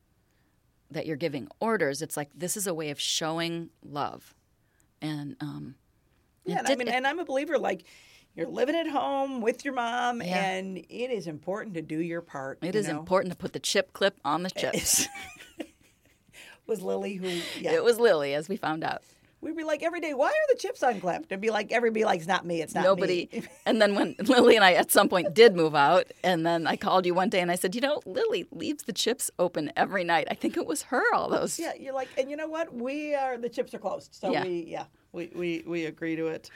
[0.90, 2.00] that you're giving orders.
[2.00, 4.34] It's like this is a way of showing love,
[5.02, 5.74] and um,
[6.46, 7.58] Yeah, and I did- mean, and I'm a believer.
[7.58, 7.84] Like,
[8.34, 10.44] you're living at home with your mom, Yeah.
[10.44, 12.58] and it is important to do your part.
[12.62, 12.98] it you is know?
[12.98, 15.06] important to put the chip clip on the chips.
[16.66, 17.26] Was Lily who?
[17.60, 19.02] Yeah, It was Lily, as we found out.
[19.40, 20.14] we'd be like every day.
[20.14, 21.32] Why are the chips unclipped?
[21.32, 22.62] And be like, everybody like, it's not me.
[22.62, 23.28] It's not Nobody.
[23.32, 23.42] me.
[23.66, 26.76] and then when Lily and I at some point did move out, and then I
[26.76, 30.04] called you one day and I said, you know, Lily leaves the chips open every
[30.04, 30.28] night.
[30.30, 31.58] I think it was her all those.
[31.58, 32.72] Yeah, you're like, and you know what?
[32.72, 34.44] We are the chips are closed, so Yeah.
[34.44, 36.48] we yeah we, we we agree to it.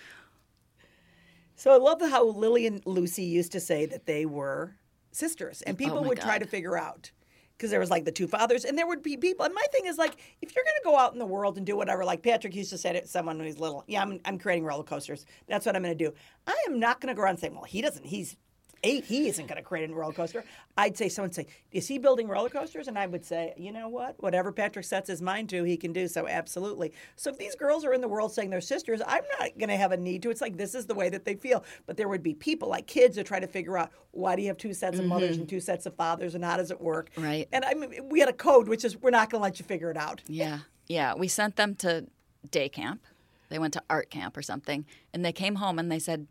[1.56, 4.76] So I love how Lily and Lucy used to say that they were
[5.10, 7.10] sisters, and people Oh would try to figure out
[7.56, 9.46] because there was like the two fathers, and there would be people.
[9.46, 11.64] And my thing is like, if you're going to go out in the world and
[11.64, 14.38] do whatever, like Patrick used to say to someone when he's little, yeah, I'm I'm
[14.38, 15.24] creating roller coasters.
[15.48, 16.12] That's what I'm going to do.
[16.46, 18.04] I am not going to go around saying, well, he doesn't.
[18.04, 18.36] He's
[18.82, 19.04] eight.
[19.04, 20.44] He isn't going to create a roller coaster.
[20.76, 22.88] I'd say someone say, is he building roller coasters?
[22.88, 24.20] And I would say, you know what?
[24.22, 26.08] Whatever Patrick sets his mind to, he can do.
[26.08, 26.92] So absolutely.
[27.16, 29.76] So if these girls are in the world saying they're sisters, I'm not going to
[29.76, 30.30] have a need to.
[30.30, 31.64] It's like this is the way that they feel.
[31.86, 34.48] But there would be people like kids that try to figure out why do you
[34.48, 35.10] have two sets of mm-hmm.
[35.10, 37.10] mothers and two sets of fathers and how does it work?
[37.16, 37.48] Right.
[37.52, 39.64] And I mean, we had a code which is we're not going to let you
[39.64, 40.22] figure it out.
[40.26, 40.60] Yeah.
[40.88, 41.14] Yeah.
[41.14, 42.06] We sent them to
[42.50, 43.02] day camp.
[43.48, 44.84] They went to art camp or something.
[45.12, 46.26] And they came home and they said,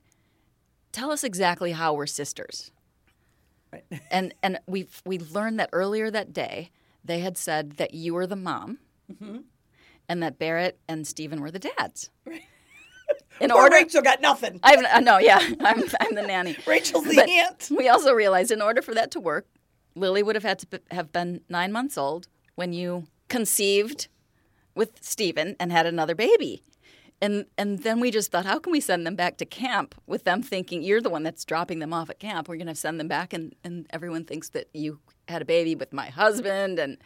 [0.95, 2.71] Tell us exactly how we're sisters.
[3.73, 3.83] Right.
[4.09, 6.71] And and we we learned that earlier that day
[7.03, 8.79] they had said that you were the mom,
[9.11, 9.39] Mm-hmm.
[10.07, 12.09] and that Barrett and Stephen were the dads.
[13.41, 14.61] In Or order, Rachel got nothing.
[14.63, 16.55] I have, no, yeah, I'm I'm the nanny.
[16.65, 17.67] Rachel's the But aunt.
[17.77, 19.45] We also realized in order for that to work,
[19.95, 24.07] Lily would have had to be- have been nine months old when you conceived
[24.75, 26.63] with Stephen and had another baby.
[27.21, 30.25] And and then we just thought, how can we send them back to camp with
[30.25, 32.47] them thinking you're the one that's dropping them off at camp?
[32.49, 35.75] We're going to send them back, and, and everyone thinks that you had a baby
[35.75, 36.97] with my husband, and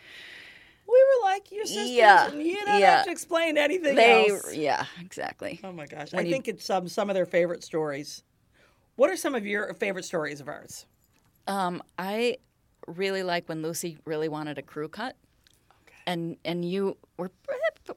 [0.88, 2.96] We were like, your sisters, Yeah, and you don't yeah.
[2.98, 4.54] have to explain anything they, else.
[4.56, 5.60] yeah, exactly.
[5.64, 6.12] Oh my gosh.
[6.12, 8.24] When I you- think it's um, some of their favorite stories.
[8.96, 10.86] What are some of your favorite stories of ours?
[11.48, 12.38] Um, I
[12.88, 15.16] really like when Lucy really wanted a crew cut.
[16.08, 17.30] and and you were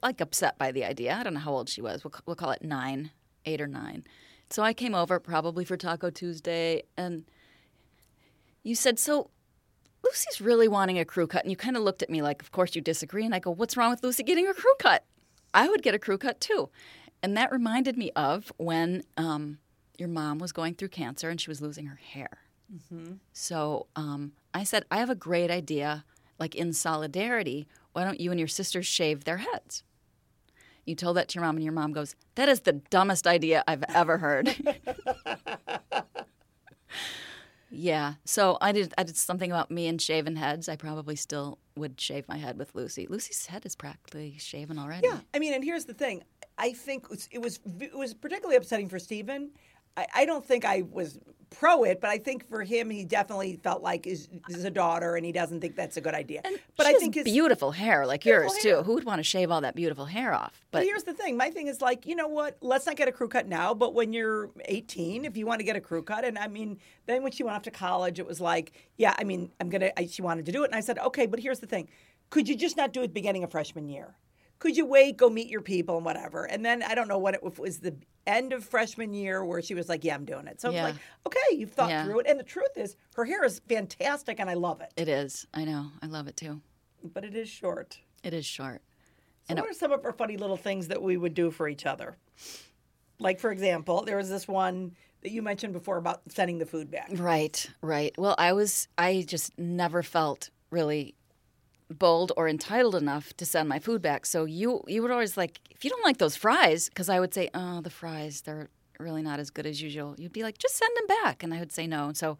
[0.02, 1.14] like upset by the idea.
[1.14, 2.04] I don't know how old she was.
[2.04, 3.10] We'll, we'll call it nine,
[3.44, 4.04] eight or nine.
[4.50, 7.24] So I came over probably for Taco Tuesday, and
[8.62, 9.30] you said, "So
[10.04, 12.52] Lucy's really wanting a crew cut," and you kind of looked at me like, "Of
[12.52, 15.04] course you disagree." And I go, "What's wrong with Lucy getting a crew cut?
[15.54, 16.68] I would get a crew cut too."
[17.22, 19.58] And that reminded me of when um,
[19.96, 22.30] your mom was going through cancer and she was losing her hair.
[23.32, 26.04] So um, I said, I have a great idea.
[26.38, 29.82] Like in solidarity, why don't you and your sisters shave their heads?
[30.84, 33.62] You told that to your mom, and your mom goes, That is the dumbest idea
[33.68, 34.54] I've ever heard.
[37.70, 38.14] yeah.
[38.24, 40.68] So I did I did something about me and shaven heads.
[40.68, 43.06] I probably still would shave my head with Lucy.
[43.08, 45.06] Lucy's head is practically shaven already.
[45.06, 46.24] Yeah, I mean, and here's the thing.
[46.58, 49.50] I think it was it was, it was particularly upsetting for Stephen.
[49.96, 51.18] I, I don't think I was
[51.52, 55.16] pro it, but I think for him, he definitely felt like is is a daughter,
[55.16, 56.40] and he doesn't think that's a good idea.
[56.76, 58.76] but She I has think his, beautiful hair like Beautiful yours hair.
[58.78, 58.82] too.
[58.82, 60.64] Who would want to shave all that beautiful hair off?
[60.70, 61.36] But But here's the thing.
[61.36, 62.56] My thing is like, you know what?
[62.60, 63.74] Let's not get a crew cut now.
[63.74, 66.78] But when you're 18, if you want to get a crew cut, and I mean,
[67.06, 69.90] then when she went off to college, it was like, yeah, I mean, I'm gonna.
[69.96, 71.26] I, she wanted to do it, and I said, okay.
[71.26, 71.88] But here's the thing:
[72.30, 74.14] could you just not do it beginning of freshman year?
[74.62, 76.44] Could you wait, go meet your people, and whatever?
[76.44, 77.96] And then I don't know what it, it was the
[78.28, 80.60] end of freshman year where she was like, yeah, I'm doing it.
[80.60, 80.78] So Yeah.
[80.86, 82.04] I'm like, okay, you've thought Yeah.
[82.04, 82.26] through it.
[82.28, 84.92] And the truth is, her hair is fantastic, and I love it.
[84.96, 85.48] it is.
[85.52, 85.86] I know.
[86.00, 86.60] I love it too.
[87.02, 87.98] But it is short.
[88.22, 88.82] It is short.
[89.48, 91.84] So what are some of our funny little things that we would do for each
[91.84, 92.16] other?
[93.18, 96.88] Like, for example, there was this one that you mentioned before about sending the food
[96.88, 97.10] back.
[97.16, 98.14] Right, right.
[98.16, 101.16] Well, I was, I just never felt really
[101.92, 104.26] bold or entitled enough to send my food back.
[104.26, 107.34] So you, you would always like, if you don't like those fries, because I would
[107.34, 110.14] say, oh, the fries, they're really not as good as usual.
[110.18, 111.42] You'd be like, just send them back.
[111.42, 112.06] And I would say no.
[112.06, 112.38] And so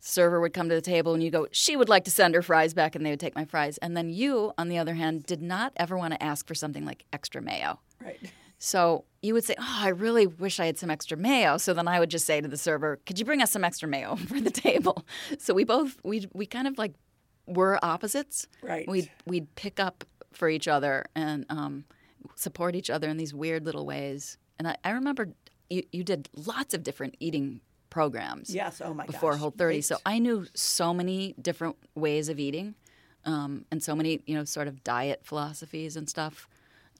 [0.00, 2.42] server would come to the table and you go, she would like to send her
[2.42, 3.78] fries back and they would take my fries.
[3.78, 6.84] And then you, on the other hand, did not ever want to ask for something
[6.84, 7.80] like extra mayo.
[8.02, 8.18] Right.
[8.62, 11.88] So you would say, "Oh, I really wish I had some extra mayo." So then
[11.88, 14.38] I would just say to the server, "Could you bring us some extra mayo for
[14.38, 15.06] the table?"
[15.38, 16.92] So we both we we kind of like
[17.50, 18.46] were opposites.
[18.62, 18.88] Right.
[18.88, 21.84] We'd we'd pick up for each other and um,
[22.36, 24.38] support each other in these weird little ways.
[24.58, 25.28] And I, I remember
[25.68, 27.60] you you did lots of different eating
[27.90, 28.80] programs Yes.
[28.84, 29.14] Oh my gosh.
[29.14, 29.74] before Whole 30.
[29.74, 29.84] Right.
[29.84, 32.76] So I knew so many different ways of eating
[33.24, 36.48] um, and so many, you know, sort of diet philosophies and stuff.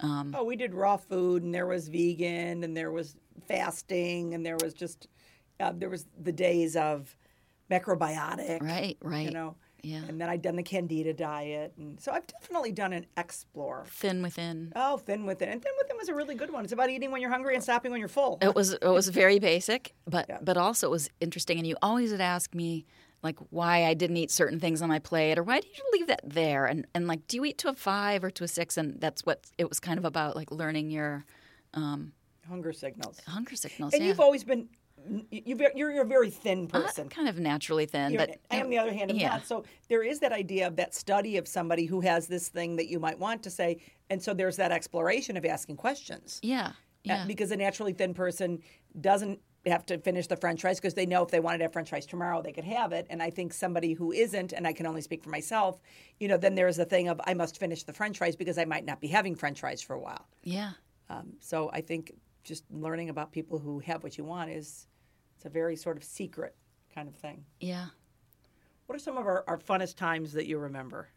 [0.03, 4.57] Oh, we did raw food, and there was vegan, and there was fasting, and there
[4.63, 5.07] was just
[5.61, 7.15] uh, there was the days of
[7.71, 8.63] macrobiotic.
[8.63, 9.27] Right, right.
[9.27, 9.57] You know.
[9.83, 10.03] Yeah.
[10.09, 13.85] And then I'd done the Candida diet, and so I've definitely done an explore.
[13.89, 14.73] Thin within.
[14.77, 16.65] Oh, Thin Within, and Thin Within was a really good one.
[16.65, 18.39] It's about eating when you're hungry and stopping when you're full.
[18.43, 20.39] It was it was very basic, but Yeah.
[20.43, 21.59] but also it was interesting.
[21.59, 22.85] And you always would ask me
[23.23, 26.07] like why I didn't eat certain things on my plate, or why did you leave
[26.09, 26.67] that there?
[26.67, 28.77] And and like, do you eat to a five or to a six?
[28.77, 31.25] And that's what it was kind of about, like learning your
[31.75, 32.13] um,
[32.49, 33.21] Hunger signals.
[33.27, 33.93] hunger signals.
[33.93, 34.09] And yeah.
[34.09, 34.69] you've always been
[35.31, 37.09] you're, you're a very thin I'm person.
[37.09, 39.39] kind of naturally thin, You're- but I am the other hand of yeah.
[39.39, 39.47] that.
[39.47, 42.89] So there is that idea of that study of somebody who has this thing that
[42.89, 43.79] you might want to say,
[44.11, 46.41] and so there's that exploration of asking questions.
[46.43, 46.73] Yeah, Uh,
[47.05, 48.61] yeah, because a naturally thin person
[49.01, 51.73] doesn't have to finish the french fries because they know if they wanted to have
[51.75, 54.73] french fries tomorrow they could have it and i think somebody who isn't and i
[54.73, 55.79] can only speak for myself
[56.19, 58.65] you know then there's the thing of i must finish the french fries because i
[58.65, 60.71] might not be having french fries for a while yeah.
[61.11, 64.87] um, so i think just learning about people who have what you want is
[65.41, 66.55] it's a very sort of secret
[66.95, 67.87] kind of thing yeah.
[68.85, 71.09] what are some of our, our funnest times that you remember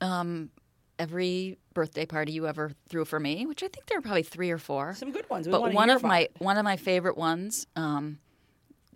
[0.00, 0.50] Um,
[0.98, 4.50] every birthday party you ever threw for me, which I think there were probably three
[4.50, 4.94] or four.
[4.94, 6.32] some good ones we but one of my it.
[6.38, 8.18] one of my favorite ones um,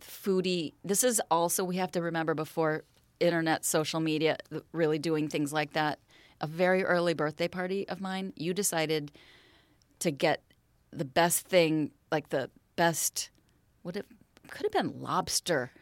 [0.00, 2.82] foodie this is also we have to remember before
[3.20, 4.36] internet social media
[4.72, 6.00] really doing things like that
[6.40, 9.12] a very early birthday party of mine you decided
[10.00, 10.42] to get
[10.90, 13.30] the best thing like the best
[13.82, 14.06] what it
[14.46, 15.72] could have been lobster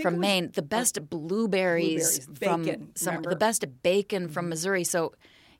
[0.00, 4.84] from Maine, the best blueberries, Blueberries, from bacon, some, the best bacon from Missouri.
[4.84, 5.12] So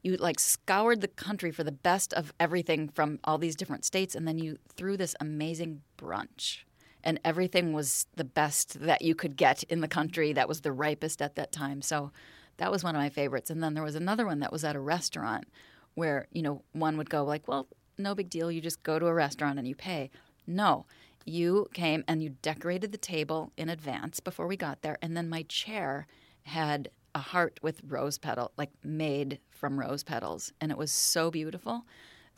[0.03, 4.15] you like scoured the country for the best of everything from all these different states,
[4.15, 6.65] and then you threw this amazing brunch,
[7.03, 10.33] and everything was the best that you could get in the country.
[10.33, 11.83] That was the ripest at that time.
[11.83, 12.13] So
[12.59, 13.51] that was one of my favorites.
[13.51, 15.47] And then there was another one that was at a restaurant
[15.95, 18.51] where you know one would go like, well, no big deal.
[18.51, 20.11] You just go to a restaurant and you pay.
[20.47, 20.87] No.
[21.25, 25.29] You came and you decorated the table in advance before we got there, and then
[25.29, 26.07] my chair
[26.43, 31.31] had a heart with rose petal, like made from rose petals, and it was so
[31.31, 31.85] beautiful.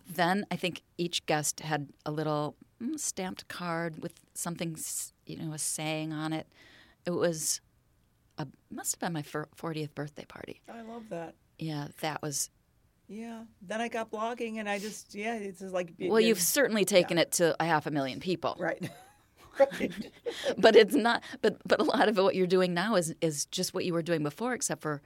[0.09, 4.77] Then I think each guest had a little mm, stamped card with something,
[5.25, 6.46] you know, a saying on it.
[7.05, 7.61] It was
[8.38, 10.61] a must have been my 40th birthday party.
[10.68, 12.51] i love that yeah, that was.
[13.09, 13.42] Yeah.
[13.62, 17.19] Then I got blogging, and I just yeah, it's just like Well, you've certainly taken
[17.19, 18.90] it to a half a million people, right.
[20.59, 21.23] but it's not.
[21.40, 24.03] But but a lot of what you're doing now is is just what you were
[24.03, 25.03] doing before, except for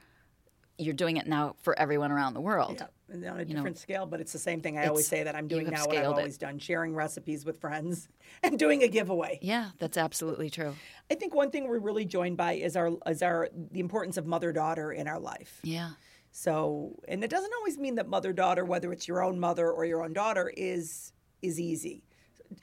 [0.77, 2.77] you're doing it now for everyone around the world.
[2.79, 4.77] Yeah, and on a know, different scale, but it's the same thing.
[4.77, 6.21] I always say that I'm doing now what I've scaled it.
[6.21, 8.07] always done: sharing recipes with friends
[8.43, 9.39] and doing a giveaway.
[9.41, 10.75] Yeah, that's absolutely true.
[11.09, 14.25] I think one thing we're really joined by is our is our the importance of
[14.25, 15.59] mother daughter in our life.
[15.63, 15.91] Yeah.
[16.31, 19.85] So, and it doesn't always mean that mother daughter, whether it's your own mother or
[19.85, 22.03] your own daughter, is is easy.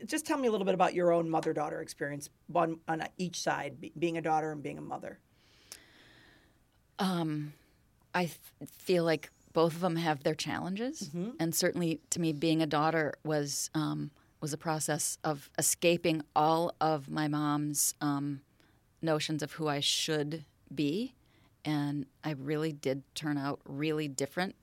[0.06, 3.40] Just tell me a little bit about your own mother daughter experience, one on each
[3.40, 5.18] side, be- being a daughter and being a mother.
[6.98, 7.52] Um,
[8.14, 8.38] I f-
[8.78, 13.14] feel like both of them have their challenges, and certainly to me, being a daughter
[13.24, 18.40] was um, was a process of escaping all of my mom's um,
[19.02, 21.14] notions of who I should be,
[21.64, 24.54] and I really did turn out really different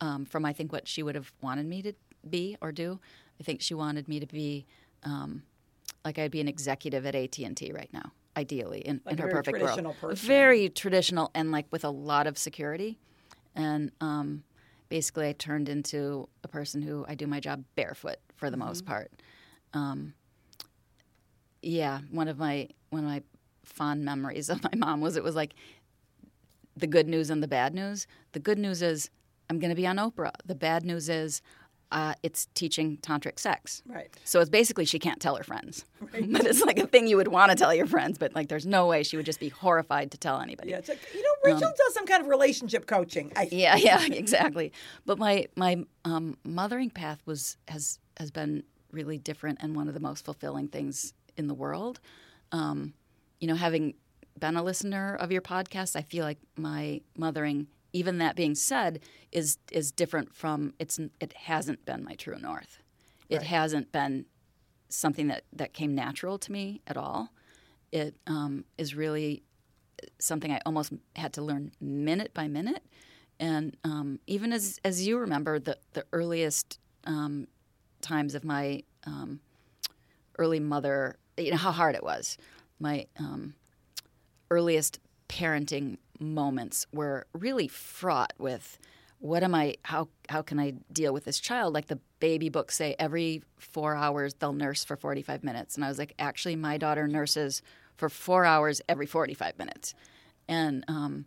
[0.00, 1.92] um, from I think what she would have wanted me to
[2.28, 3.00] be or do.
[3.40, 4.66] I think she wanted me to be
[5.02, 5.42] um,
[6.04, 9.18] like I'd be an executive at AT and T right now, ideally in, Like in
[9.18, 10.00] her very perfect traditional world.
[10.00, 10.26] person.
[10.26, 12.98] Very traditional and like with a lot of security,
[13.54, 14.44] and um,
[14.88, 18.66] basically I turned into a person who I do my job barefoot for the Mm-hmm.
[18.68, 19.10] most part.
[19.72, 20.14] Um,
[21.62, 23.22] yeah, one of my one of my
[23.64, 25.54] fond memories of my mom was it was like
[26.76, 28.06] the good news and the bad news.
[28.32, 29.10] The good news is
[29.50, 30.32] I'm going to be on Oprah.
[30.44, 31.42] The bad news is
[31.92, 33.82] uh, it's teaching tantric sex.
[33.86, 34.12] Right.
[34.24, 36.24] So it's basically she can't tell her friends, Right.
[36.32, 38.66] but it's like a thing you would want to tell your friends, but like there's
[38.66, 40.70] no way she would just be horrified to tell anybody.
[40.70, 43.32] Yeah, it's like you know, Rachel does some kind of relationship coaching.
[43.36, 44.72] I, Yeah, yeah, exactly.
[45.06, 49.94] But my my um, mothering path was has has been really different and one of
[49.94, 52.00] the most fulfilling things in the world.
[52.50, 52.94] Um,
[53.40, 53.94] you know, having
[54.38, 59.00] been a listener of your podcast, I feel like my mothering, even that being said,
[59.32, 60.98] is is different from it's.
[61.20, 62.78] It hasn't been my true north.
[63.28, 64.26] It hasn't been
[64.88, 67.30] something that that came natural to me at all.
[67.92, 69.42] It um, is really
[70.18, 72.82] something I almost had to learn minute by minute.
[73.40, 77.48] And um, even as as you remember, the the earliest um,
[78.00, 79.40] times of my um,
[80.38, 82.38] early mother, you know how hard it was.
[82.78, 83.54] My um,
[84.50, 88.78] earliest parenting moments were really fraught with
[89.18, 91.72] what am I how how can I deal with this child?
[91.72, 95.76] Like the baby books say every 4 hours they'll nurse for 45 minutes.
[95.76, 97.62] And I was like actually my daughter nurses
[97.96, 99.94] for 4 hours every 45 minutes.
[100.46, 101.24] And um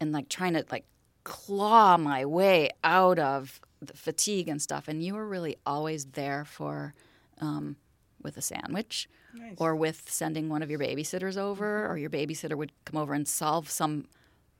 [0.00, 0.86] and like trying to like
[1.22, 4.88] claw my way out of the fatigue and stuff.
[4.88, 6.94] And you were really always there for
[7.40, 7.76] um
[8.22, 9.54] with a sandwich Nice.
[9.58, 13.26] or with sending one of your babysitters over or your babysitter would come over and
[13.28, 14.06] solve some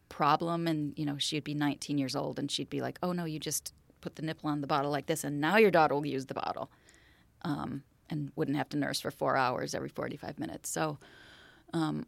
[0.08, 3.24] problem and you know she'd be 19 years old and she'd be like oh no
[3.24, 6.06] you just put the nipple on the bottle like this and now your daughter will
[6.06, 6.70] use the bottle.
[7.42, 10.70] Um, and wouldn't have to nurse for four hours every 45 minutes.
[10.70, 10.98] So
[11.72, 12.06] um,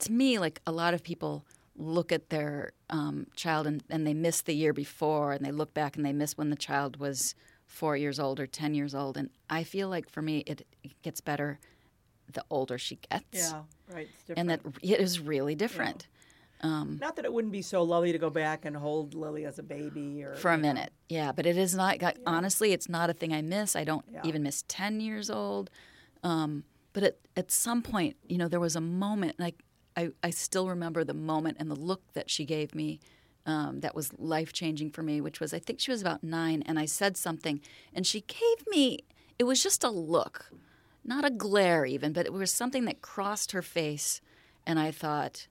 [0.00, 1.44] to me like a lot of people
[1.76, 5.72] look at their um, child and, and they miss the year before and they look
[5.74, 7.34] back and they miss when the child was
[7.70, 11.00] four years old or 10 years old and i feel like for me it, it
[11.02, 11.58] gets better
[12.32, 13.62] the older she gets yeah,
[13.94, 14.08] right.
[14.36, 16.06] And that it is really different
[16.62, 19.62] Not that it wouldn't be so lovely to go back and hold Lily as a
[19.62, 20.68] baby or for a you know.
[20.68, 23.84] minute yeah but it is not got, honestly it's not a thing i miss i
[23.84, 24.20] don't Yeah.
[24.24, 25.70] even miss 10 years old
[26.22, 29.62] um, but at, at some point you know there was a moment like
[29.96, 33.00] I, I still remember the moment and the look that she gave me
[33.46, 36.62] um, that was life changing for me which was i think she was about nine
[36.66, 37.60] and i said something
[37.94, 38.98] and she gave me
[39.38, 40.50] it was just a look
[41.04, 44.20] not a glare even but it was something that crossed her face
[44.66, 45.46] and i thought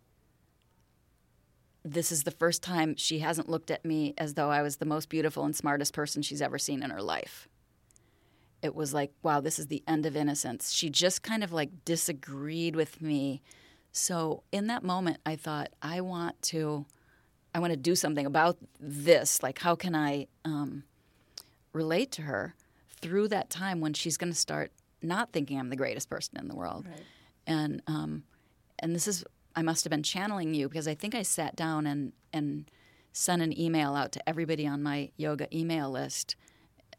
[1.84, 4.86] this is the first time she hasn't looked at me as though I was the
[4.86, 7.47] most beautiful and smartest person she's ever seen in her life.
[8.62, 10.71] It was like, wow, this is the end of innocence.
[10.71, 13.41] She just kind of like disagreed with me.
[13.91, 16.85] So in that moment, I thought, I want to,
[17.54, 19.41] I want to do something about this.
[19.41, 20.83] Like, how can I um,
[21.73, 22.56] relate to her
[23.02, 24.71] through that time when she's going to start
[25.02, 26.85] not thinking I'm the greatest person in the world?
[26.87, 27.04] Right.
[27.47, 28.23] and um,
[28.79, 29.23] and this is
[29.56, 32.69] I must have been channeling you because I think I sat down and and
[33.12, 36.35] sent an email out to everybody on my yoga email list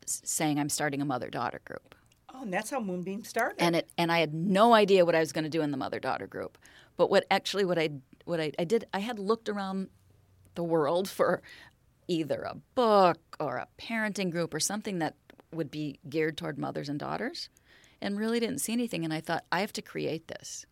[0.06, 1.94] saying I'm starting a mother daughter group.
[2.34, 3.62] Oh, and that's how Moonbeam started.
[3.62, 5.76] And it and I had no idea what I was going to do in the
[5.76, 6.58] mother daughter group.
[6.96, 7.90] But what actually what I
[8.24, 9.88] what I, I did I had looked around
[10.60, 11.40] the world for
[12.06, 15.14] either a book or a parenting group or something that
[15.52, 17.48] would be geared toward mothers and daughters
[18.02, 20.66] and really didn't see anything and I thought I have to create this.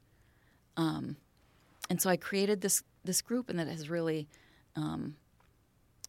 [0.77, 1.17] Um,
[1.91, 4.29] and so I created this this group and that has really
[4.77, 5.17] um,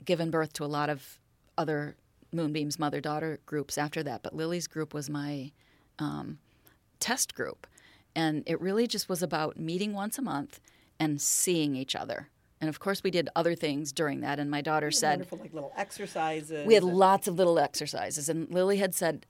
[0.04, 1.20] given birth to a lot of
[1.58, 1.96] other
[2.34, 5.52] MoonBeams mother daughter groups after that, but Lily's group was my
[5.98, 6.40] um,
[7.00, 7.68] test group.
[8.16, 10.60] And it really just was about meeting once a month
[11.00, 12.30] and seeing each other.
[12.62, 14.38] And of course, we did other things during that.
[14.40, 16.68] And my daughter said, Wonderful, like little exercises.
[16.68, 18.28] we had and- lots of little exercises.
[18.30, 19.26] And Lily had said,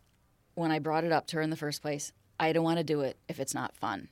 [0.56, 2.84] when I brought it up to her in the first place, I don't want to
[2.84, 4.10] do it if it's not fun.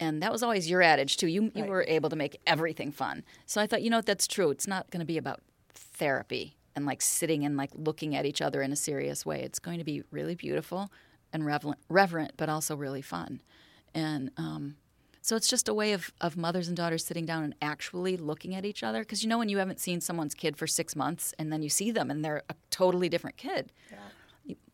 [0.00, 1.26] And that was always your adage, too.
[1.28, 1.68] You, you Right.
[1.70, 3.24] were able to make everything fun.
[3.46, 4.50] So I thought, you know what, that's true.
[4.50, 5.40] It's not going to be about
[5.74, 9.42] therapy and like sitting and like looking at each other in a serious way.
[9.42, 10.90] It's going to be really beautiful
[11.32, 13.40] and reverent, reverent but also really fun.
[13.94, 14.76] And um,
[15.24, 18.54] so it's just a way of, of mothers and daughters sitting down and actually looking
[18.54, 18.98] at each other.
[18.98, 21.70] Because you know, when you haven't seen someone's kid for six months and then you
[21.70, 23.72] see them and they're a totally different kid,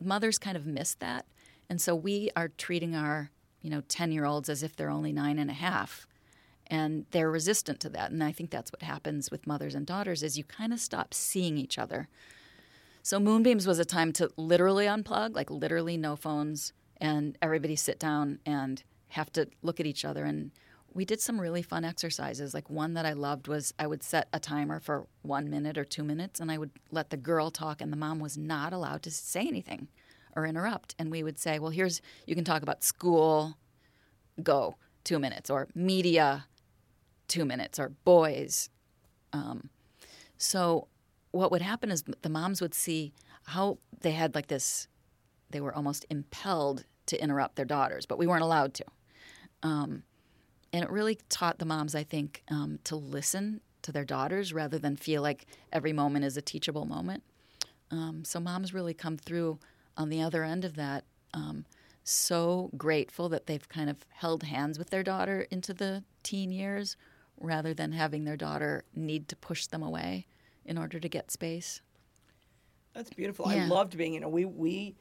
[0.01, 1.25] mothers kind of miss that.
[1.69, 3.31] And so we are treating our,
[3.61, 6.05] you know, 10 year olds as if they're only nine and a half.
[6.67, 8.11] And they're resistant to that.
[8.11, 11.13] And I think that's what happens with mothers and daughters is you kind of stop
[11.13, 12.09] seeing each other.
[13.03, 17.97] So MoonBeams was a time to literally unplug, like literally no phones, and everybody sit
[17.97, 20.25] down and have to look at each other.
[20.25, 20.51] And
[20.93, 22.53] we did some really fun exercises.
[22.53, 25.85] Like one that I loved was I would set a timer for one minute or
[25.85, 29.03] two minutes, and I would let the girl talk, and the mom was not allowed
[29.03, 29.87] to say anything
[30.35, 30.95] or interrupt.
[30.99, 33.57] And we would say, well, here's, you can talk about school,
[34.43, 36.45] go, two minutes, or media,
[37.27, 38.69] two minutes, or boys,
[39.33, 39.69] um,
[40.37, 40.87] so
[41.31, 43.13] what would happen is the moms would see
[43.45, 44.87] how they had like this,
[45.49, 48.85] they were almost impelled to interrupt their daughters, but we weren't allowed to.
[49.63, 50.03] Um,
[50.73, 54.79] and it really taught the moms, I think, um, to listen to their daughters rather
[54.79, 57.23] than feel like every moment is a teachable moment.
[57.89, 59.59] Um, so moms really come through
[59.97, 61.03] on the other end of that.
[61.33, 61.65] Um,
[62.03, 66.95] so grateful that they've kind of held hands with their daughter into the teen years
[67.39, 70.27] rather than having their daughter need to push them away
[70.65, 71.81] in order to get space.
[72.93, 73.47] That's beautiful.
[73.47, 74.95] I loved being, you know, we we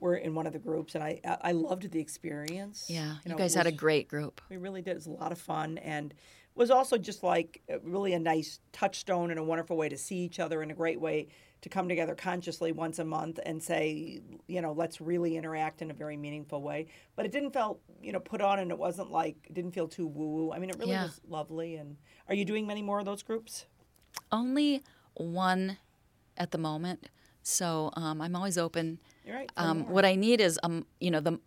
[0.00, 2.86] were in one of the groups, and I I loved the experience.
[2.88, 4.40] Yeah, you, know, guys it had a great group.
[4.50, 4.92] We really did.
[4.92, 6.14] It was a lot of fun, and
[6.54, 10.16] was also just like uh, really a nice touchstone and a wonderful way to see
[10.18, 11.28] each other, and a great way
[11.62, 15.90] to come together consciously once a month and say, you know, let's really interact in
[15.90, 16.86] a very meaningful way.
[17.16, 19.86] But it didn't feel, you know, put on, and it wasn't like it didn't feel
[19.86, 20.52] too woo woo.
[20.52, 21.04] I mean, it really Yeah.
[21.04, 21.76] was lovely.
[21.76, 21.96] And
[22.28, 23.66] are you doing many more of those groups?
[24.32, 24.82] Only
[25.14, 25.78] one
[26.36, 27.08] at the moment,
[27.42, 28.98] so um, I'm always open.
[29.32, 29.50] Right.
[29.56, 31.38] Um, what I need is, um, you know, the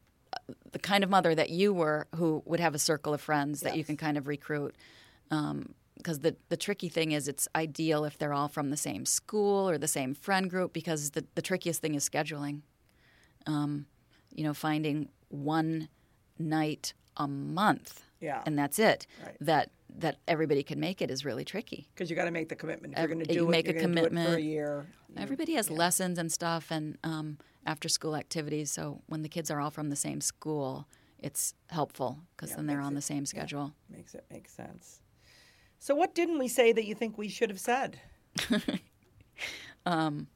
[0.71, 3.77] the kind of mother that you were, who would have a circle of friends that
[3.77, 4.75] you can kind of recruit.
[5.29, 9.69] Because the the tricky thing is, it's ideal if they're all from the same school
[9.69, 10.73] or the same friend group.
[10.73, 12.61] Because the the trickiest thing is scheduling.
[13.45, 13.85] Um,
[14.33, 15.89] you know, finding one
[16.39, 18.41] night a month, Yeah.
[18.45, 19.05] and that's it.
[19.23, 19.37] Right.
[19.39, 19.69] That
[19.99, 21.87] that everybody can make it is really tricky.
[21.93, 22.93] because you got to make the commitment.
[22.93, 24.39] If you're going to you do it, make you're a gonna do it for a
[24.39, 24.87] year.
[25.17, 28.71] Everybody has lessons and stuff and um, after school activities.
[28.71, 30.87] So when the kids are all from the same school,
[31.19, 33.25] it's helpful because Yeah, then they're on it- the same yeah.
[33.25, 33.73] schedule.
[33.89, 35.01] Makes it make sense.
[35.79, 37.99] So, what didn't we say that you think we should have said?
[39.85, 40.27] um,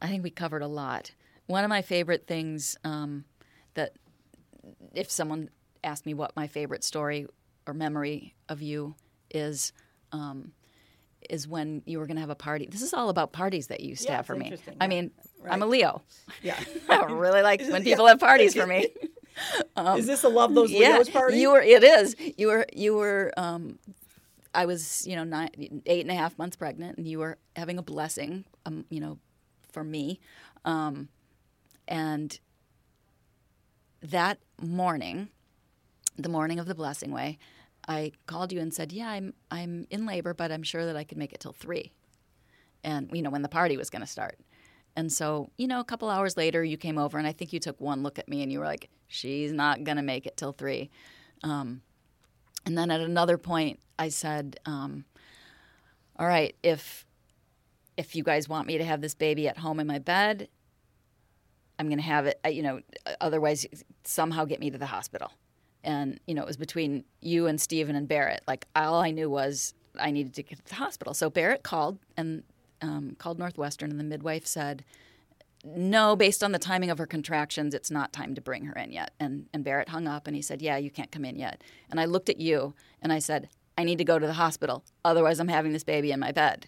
[0.00, 1.10] I think we covered a lot.
[1.46, 3.24] One of my favorite things um,
[3.74, 3.94] that
[4.94, 5.50] if someone
[5.82, 7.26] asked me what my favorite story
[7.68, 8.94] or memory of you
[9.30, 9.72] is,
[10.12, 10.52] um,
[11.28, 12.66] is when you were going to have a party.
[12.70, 14.56] This is all about parties that you used to Yeah, have for me.
[14.80, 15.10] I mean,
[15.40, 15.52] Right.
[15.52, 16.02] I'm a Leo.
[16.42, 16.58] Yeah.
[16.88, 18.10] I really like when people yeah.
[18.12, 18.88] have parties for me.
[19.96, 21.38] Is this a love those Um, yeah, Leos party?
[21.38, 21.60] you were.
[21.60, 22.16] It is.
[22.36, 22.66] You were.
[22.74, 23.32] You were.
[23.36, 23.78] Um,
[24.52, 25.50] I was, you know, nine,
[25.86, 29.18] eight and a half months pregnant, and you were having a blessing, um, you know,
[29.70, 30.18] for me,
[30.64, 31.08] um,
[31.86, 32.40] and
[34.02, 35.28] that morning,
[36.16, 37.38] the morning of the blessing way,
[37.88, 41.04] I called you and said, "Yeah, I'm I'm in labor, but I'm sure that I
[41.04, 41.92] could make it till three,
[42.84, 44.38] and you know when the party was going to start."
[44.94, 47.60] And so, you know, a couple hours later, you came over, and I think you
[47.60, 50.52] took one look at me, and you were like, "She's not to make it till
[50.52, 50.90] three.
[51.42, 51.82] Um,
[52.66, 55.04] and then at another point, I said, um,
[56.16, 57.06] "All right, if
[57.96, 60.48] if you guys want me to have this baby at home in my bed,
[61.78, 62.38] I'm to have it.
[62.44, 62.80] uh, You know,
[63.20, 63.66] otherwise,
[64.04, 65.32] somehow get me to the hospital."
[65.84, 68.42] And you know, it was between you and Stephen and Barrett.
[68.46, 71.14] Like all I knew was I needed to get to the hospital.
[71.14, 72.42] So Barrett called and
[72.80, 74.84] um, called Northwestern, and the midwife said,
[75.64, 78.92] "No, based on the timing of her contractions, it's not time to bring her in
[78.92, 81.62] yet." And and Barrett hung up, and he said, "Yeah, you can't come in yet."
[81.90, 84.84] And I looked at you, and I said, "I need to go to the hospital.
[85.04, 86.66] Otherwise, I'm having this baby in my bed."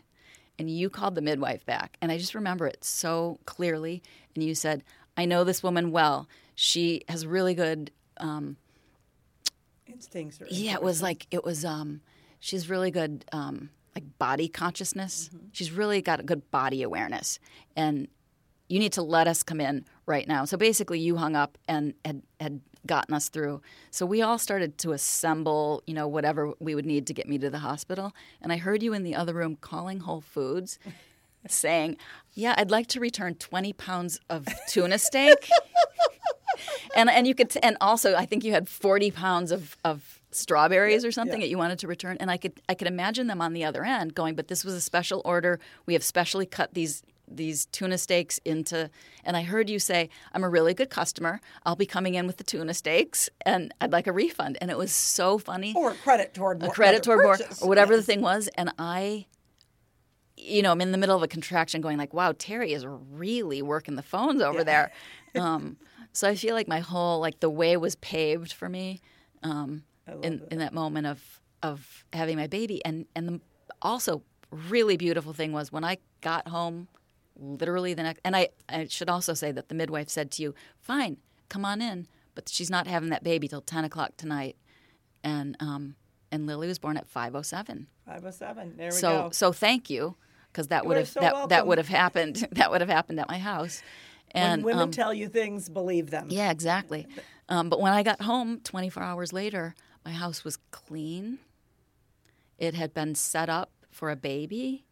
[0.59, 4.03] And you called the midwife back, and I just remember it so clearly.
[4.35, 4.85] And you said,
[5.17, 6.29] "I know this woman well.
[6.55, 8.57] She has really good." Um,
[9.93, 10.41] Instincts.
[10.41, 11.65] Or yeah, it was like it was.
[11.65, 12.01] Um,
[12.39, 13.25] she's really good.
[13.33, 15.31] Um, like body consciousness.
[15.53, 17.39] She's really got a good body awareness,
[17.77, 18.09] and
[18.69, 20.45] you need to let us come in right now.
[20.45, 23.61] So basically, you hung up and had had gotten us through.
[23.91, 27.39] So we all started to assemble, you know, whatever we would need to get me
[27.39, 28.13] to the hospital.
[28.41, 30.79] And I heard you in the other room calling Whole Foods.
[31.49, 31.97] saying,
[32.35, 35.49] "Yeah, I'd like to return 20 pounds of tuna steak."
[36.97, 41.05] and and you could and also I think you had 40 pounds of of strawberries
[41.05, 41.47] or something yeah.
[41.47, 42.17] that you wanted to return.
[42.21, 44.75] And I could I could imagine them on the other end going but this was
[44.75, 45.61] a special order.
[45.87, 47.03] We have specially cut these
[47.33, 48.91] these tuna steaks into
[49.25, 51.41] and I heard you say I'm a really good customer.
[51.65, 54.59] I'll be coming in with the tuna steaks and I'd like a refund.
[54.61, 55.75] And it was so funny.
[55.77, 58.07] Or credit toward a credit toward more or whatever Yes.
[58.07, 58.49] the thing was.
[58.57, 59.27] And I
[60.43, 63.63] you know, I'm in the middle of a contraction going like, wow, Teri is really
[63.63, 64.93] working the phones over there.
[65.37, 65.77] Um,
[66.13, 69.01] so I feel like my whole, like the way was paved for me
[69.43, 69.85] um,
[70.23, 72.85] in, in that moment of, of having my baby.
[72.85, 73.41] And, and the
[73.83, 76.89] also really beautiful thing was when I got home
[77.39, 80.55] literally the next, and I, I should also say that the midwife said to you,
[80.81, 84.57] fine, come on in, but she's not having that baby till 10 o'clock tonight.
[85.23, 85.95] And, um,
[86.33, 88.77] and Lily was born at 507 507.
[88.77, 89.31] There we so go.
[89.31, 90.17] so so thank you
[90.53, 93.29] because that would have so that, that would have happened that would have happened at
[93.29, 93.83] my house
[94.33, 96.27] and when women um, tell you things, believe them.
[96.31, 97.07] yeah exactly
[97.49, 99.75] um, but when i got home 24 hours later
[100.05, 101.39] my house was clean
[102.59, 104.85] it had been set up for a baby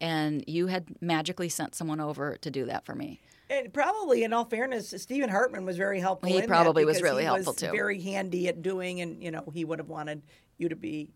[0.00, 4.32] and you had magically sent someone over to do that for me And probably, in
[4.32, 6.28] all fairness, Stephen Hartman was very helpful.
[6.28, 7.70] He probably was really he helpful, was too.
[7.70, 10.22] Very handy at doing, and you know, he would have wanted
[10.58, 11.12] you to be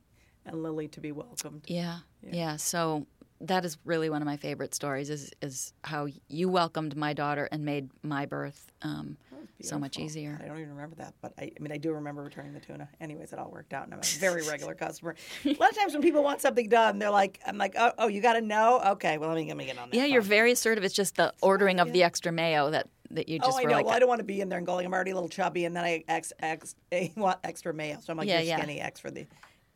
[0.47, 1.65] and Lily to be welcomed.
[1.67, 3.07] yeah yeah, so
[3.43, 7.49] that is really one of my favorite stories is is how you welcomed my daughter
[7.51, 9.17] and made my birth um,
[9.63, 12.23] so much easier I don't even remember that, but I, I mean, I do remember
[12.23, 12.89] returning the tuna.
[13.01, 15.15] Anyways, it all worked out, and I'm a very regular customer.
[15.45, 18.09] A lot of times when people want something done, they're like, "I'm like, oh, oh
[18.09, 18.81] you got to know?
[18.93, 20.85] Okay, well, let me let me get on that." Yeah, you're very assertive.
[20.85, 23.73] It's just the ordering of the extra mayo that, that you just Oh, I know.
[23.73, 25.29] like, well, I don't want to be in there and going, I'm already a little
[25.29, 27.99] chubby, and then I ex, ex, I want extra mayo.
[28.03, 28.57] So I'm like, Yeah, you're yeah.
[28.59, 28.81] skinny.
[28.81, 29.27] X for the,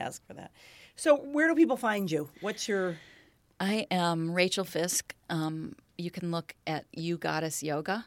[0.01, 0.51] ask for that.
[0.97, 2.29] So where do people find you?
[2.41, 2.97] What's your?
[3.61, 5.15] I am Rachel Fisk.
[5.31, 8.07] Um, you can look at UGoddess Yoga.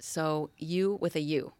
[0.00, 1.52] So you with a U.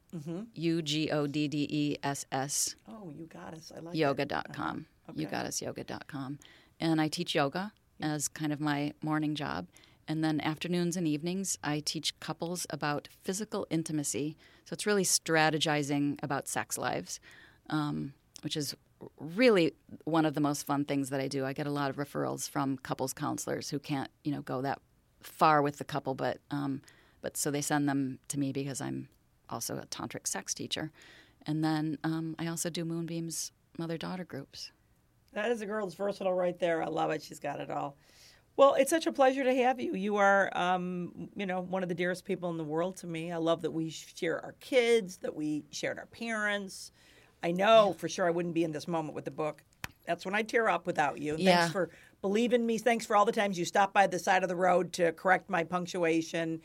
[0.55, 2.75] U G O D D E S S.
[2.75, 2.93] Mm-hmm.
[2.93, 3.73] U G O D D E S S Oh, you us.
[3.77, 4.87] I like yoga.com.
[5.11, 5.25] Okay.
[5.25, 6.39] UGoddessYoga.com.
[6.81, 9.67] And I teach yoga as kind of my morning job.
[10.07, 14.37] And then afternoons and evenings, I teach couples about physical intimacy.
[14.65, 17.21] So it's really strategizing about sex lives,
[17.69, 18.75] um, which is
[19.19, 19.75] really
[20.05, 21.45] one of the most fun things that I do.
[21.45, 24.81] I get a lot of referrals from couples counselors who can't, you know, go that
[25.21, 26.83] far with the couple, but um,
[27.21, 29.09] but so they send them to me because I'm
[29.51, 30.93] also a tantric sex teacher.
[31.47, 34.73] And then um, I also do MoonBeams mother daughter groups.
[35.33, 36.83] That is a girl's versatile right there.
[36.83, 37.23] I love it.
[37.23, 37.97] She's got it all.
[38.57, 39.95] Well, it's such a pleasure to have you.
[39.95, 43.31] You are, um, you know, one of the dearest people in the world to me.
[43.31, 46.91] I love that we share our kids, that we shared our parents.
[47.43, 49.63] I know for sure I wouldn't be in this moment with the book.
[50.07, 51.37] That's when I tear up without you.
[51.39, 51.61] Yeah.
[51.61, 51.91] Thanks for
[52.23, 52.79] believing me.
[52.79, 55.51] Thanks for all the times you stopped by the side of the road to correct
[55.51, 56.61] my punctuation.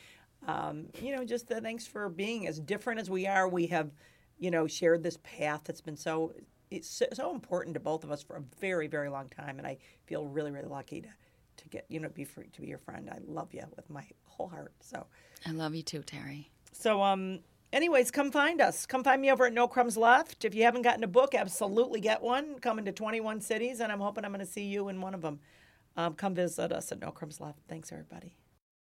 [0.47, 3.47] Um, you know, just uh, thanks for being as different as we are.
[3.47, 3.91] We have,
[4.39, 6.33] you know, shared this path that's been so
[6.71, 9.67] it's so, so important to both of us for a very, very long time, and
[9.67, 11.07] I feel really, really lucky to
[11.55, 13.09] to get you know be free, to be your friend.
[13.11, 14.73] I love you with my whole heart.
[14.79, 15.05] So,
[15.45, 16.47] I love you too, Teri.
[16.71, 17.39] so um.
[17.73, 18.85] Anyways, come find us.
[18.85, 20.45] Come find me over at No Crumbs Left.
[20.45, 22.59] If you haven't gotten a book, absolutely get one.
[22.59, 25.21] Coming to 21 cities, and I'm hoping I'm going to see you in one of
[25.21, 25.39] them.
[25.97, 27.57] Um, come visit us at No Crumbs Left.
[27.67, 28.35] Thanks, everybody.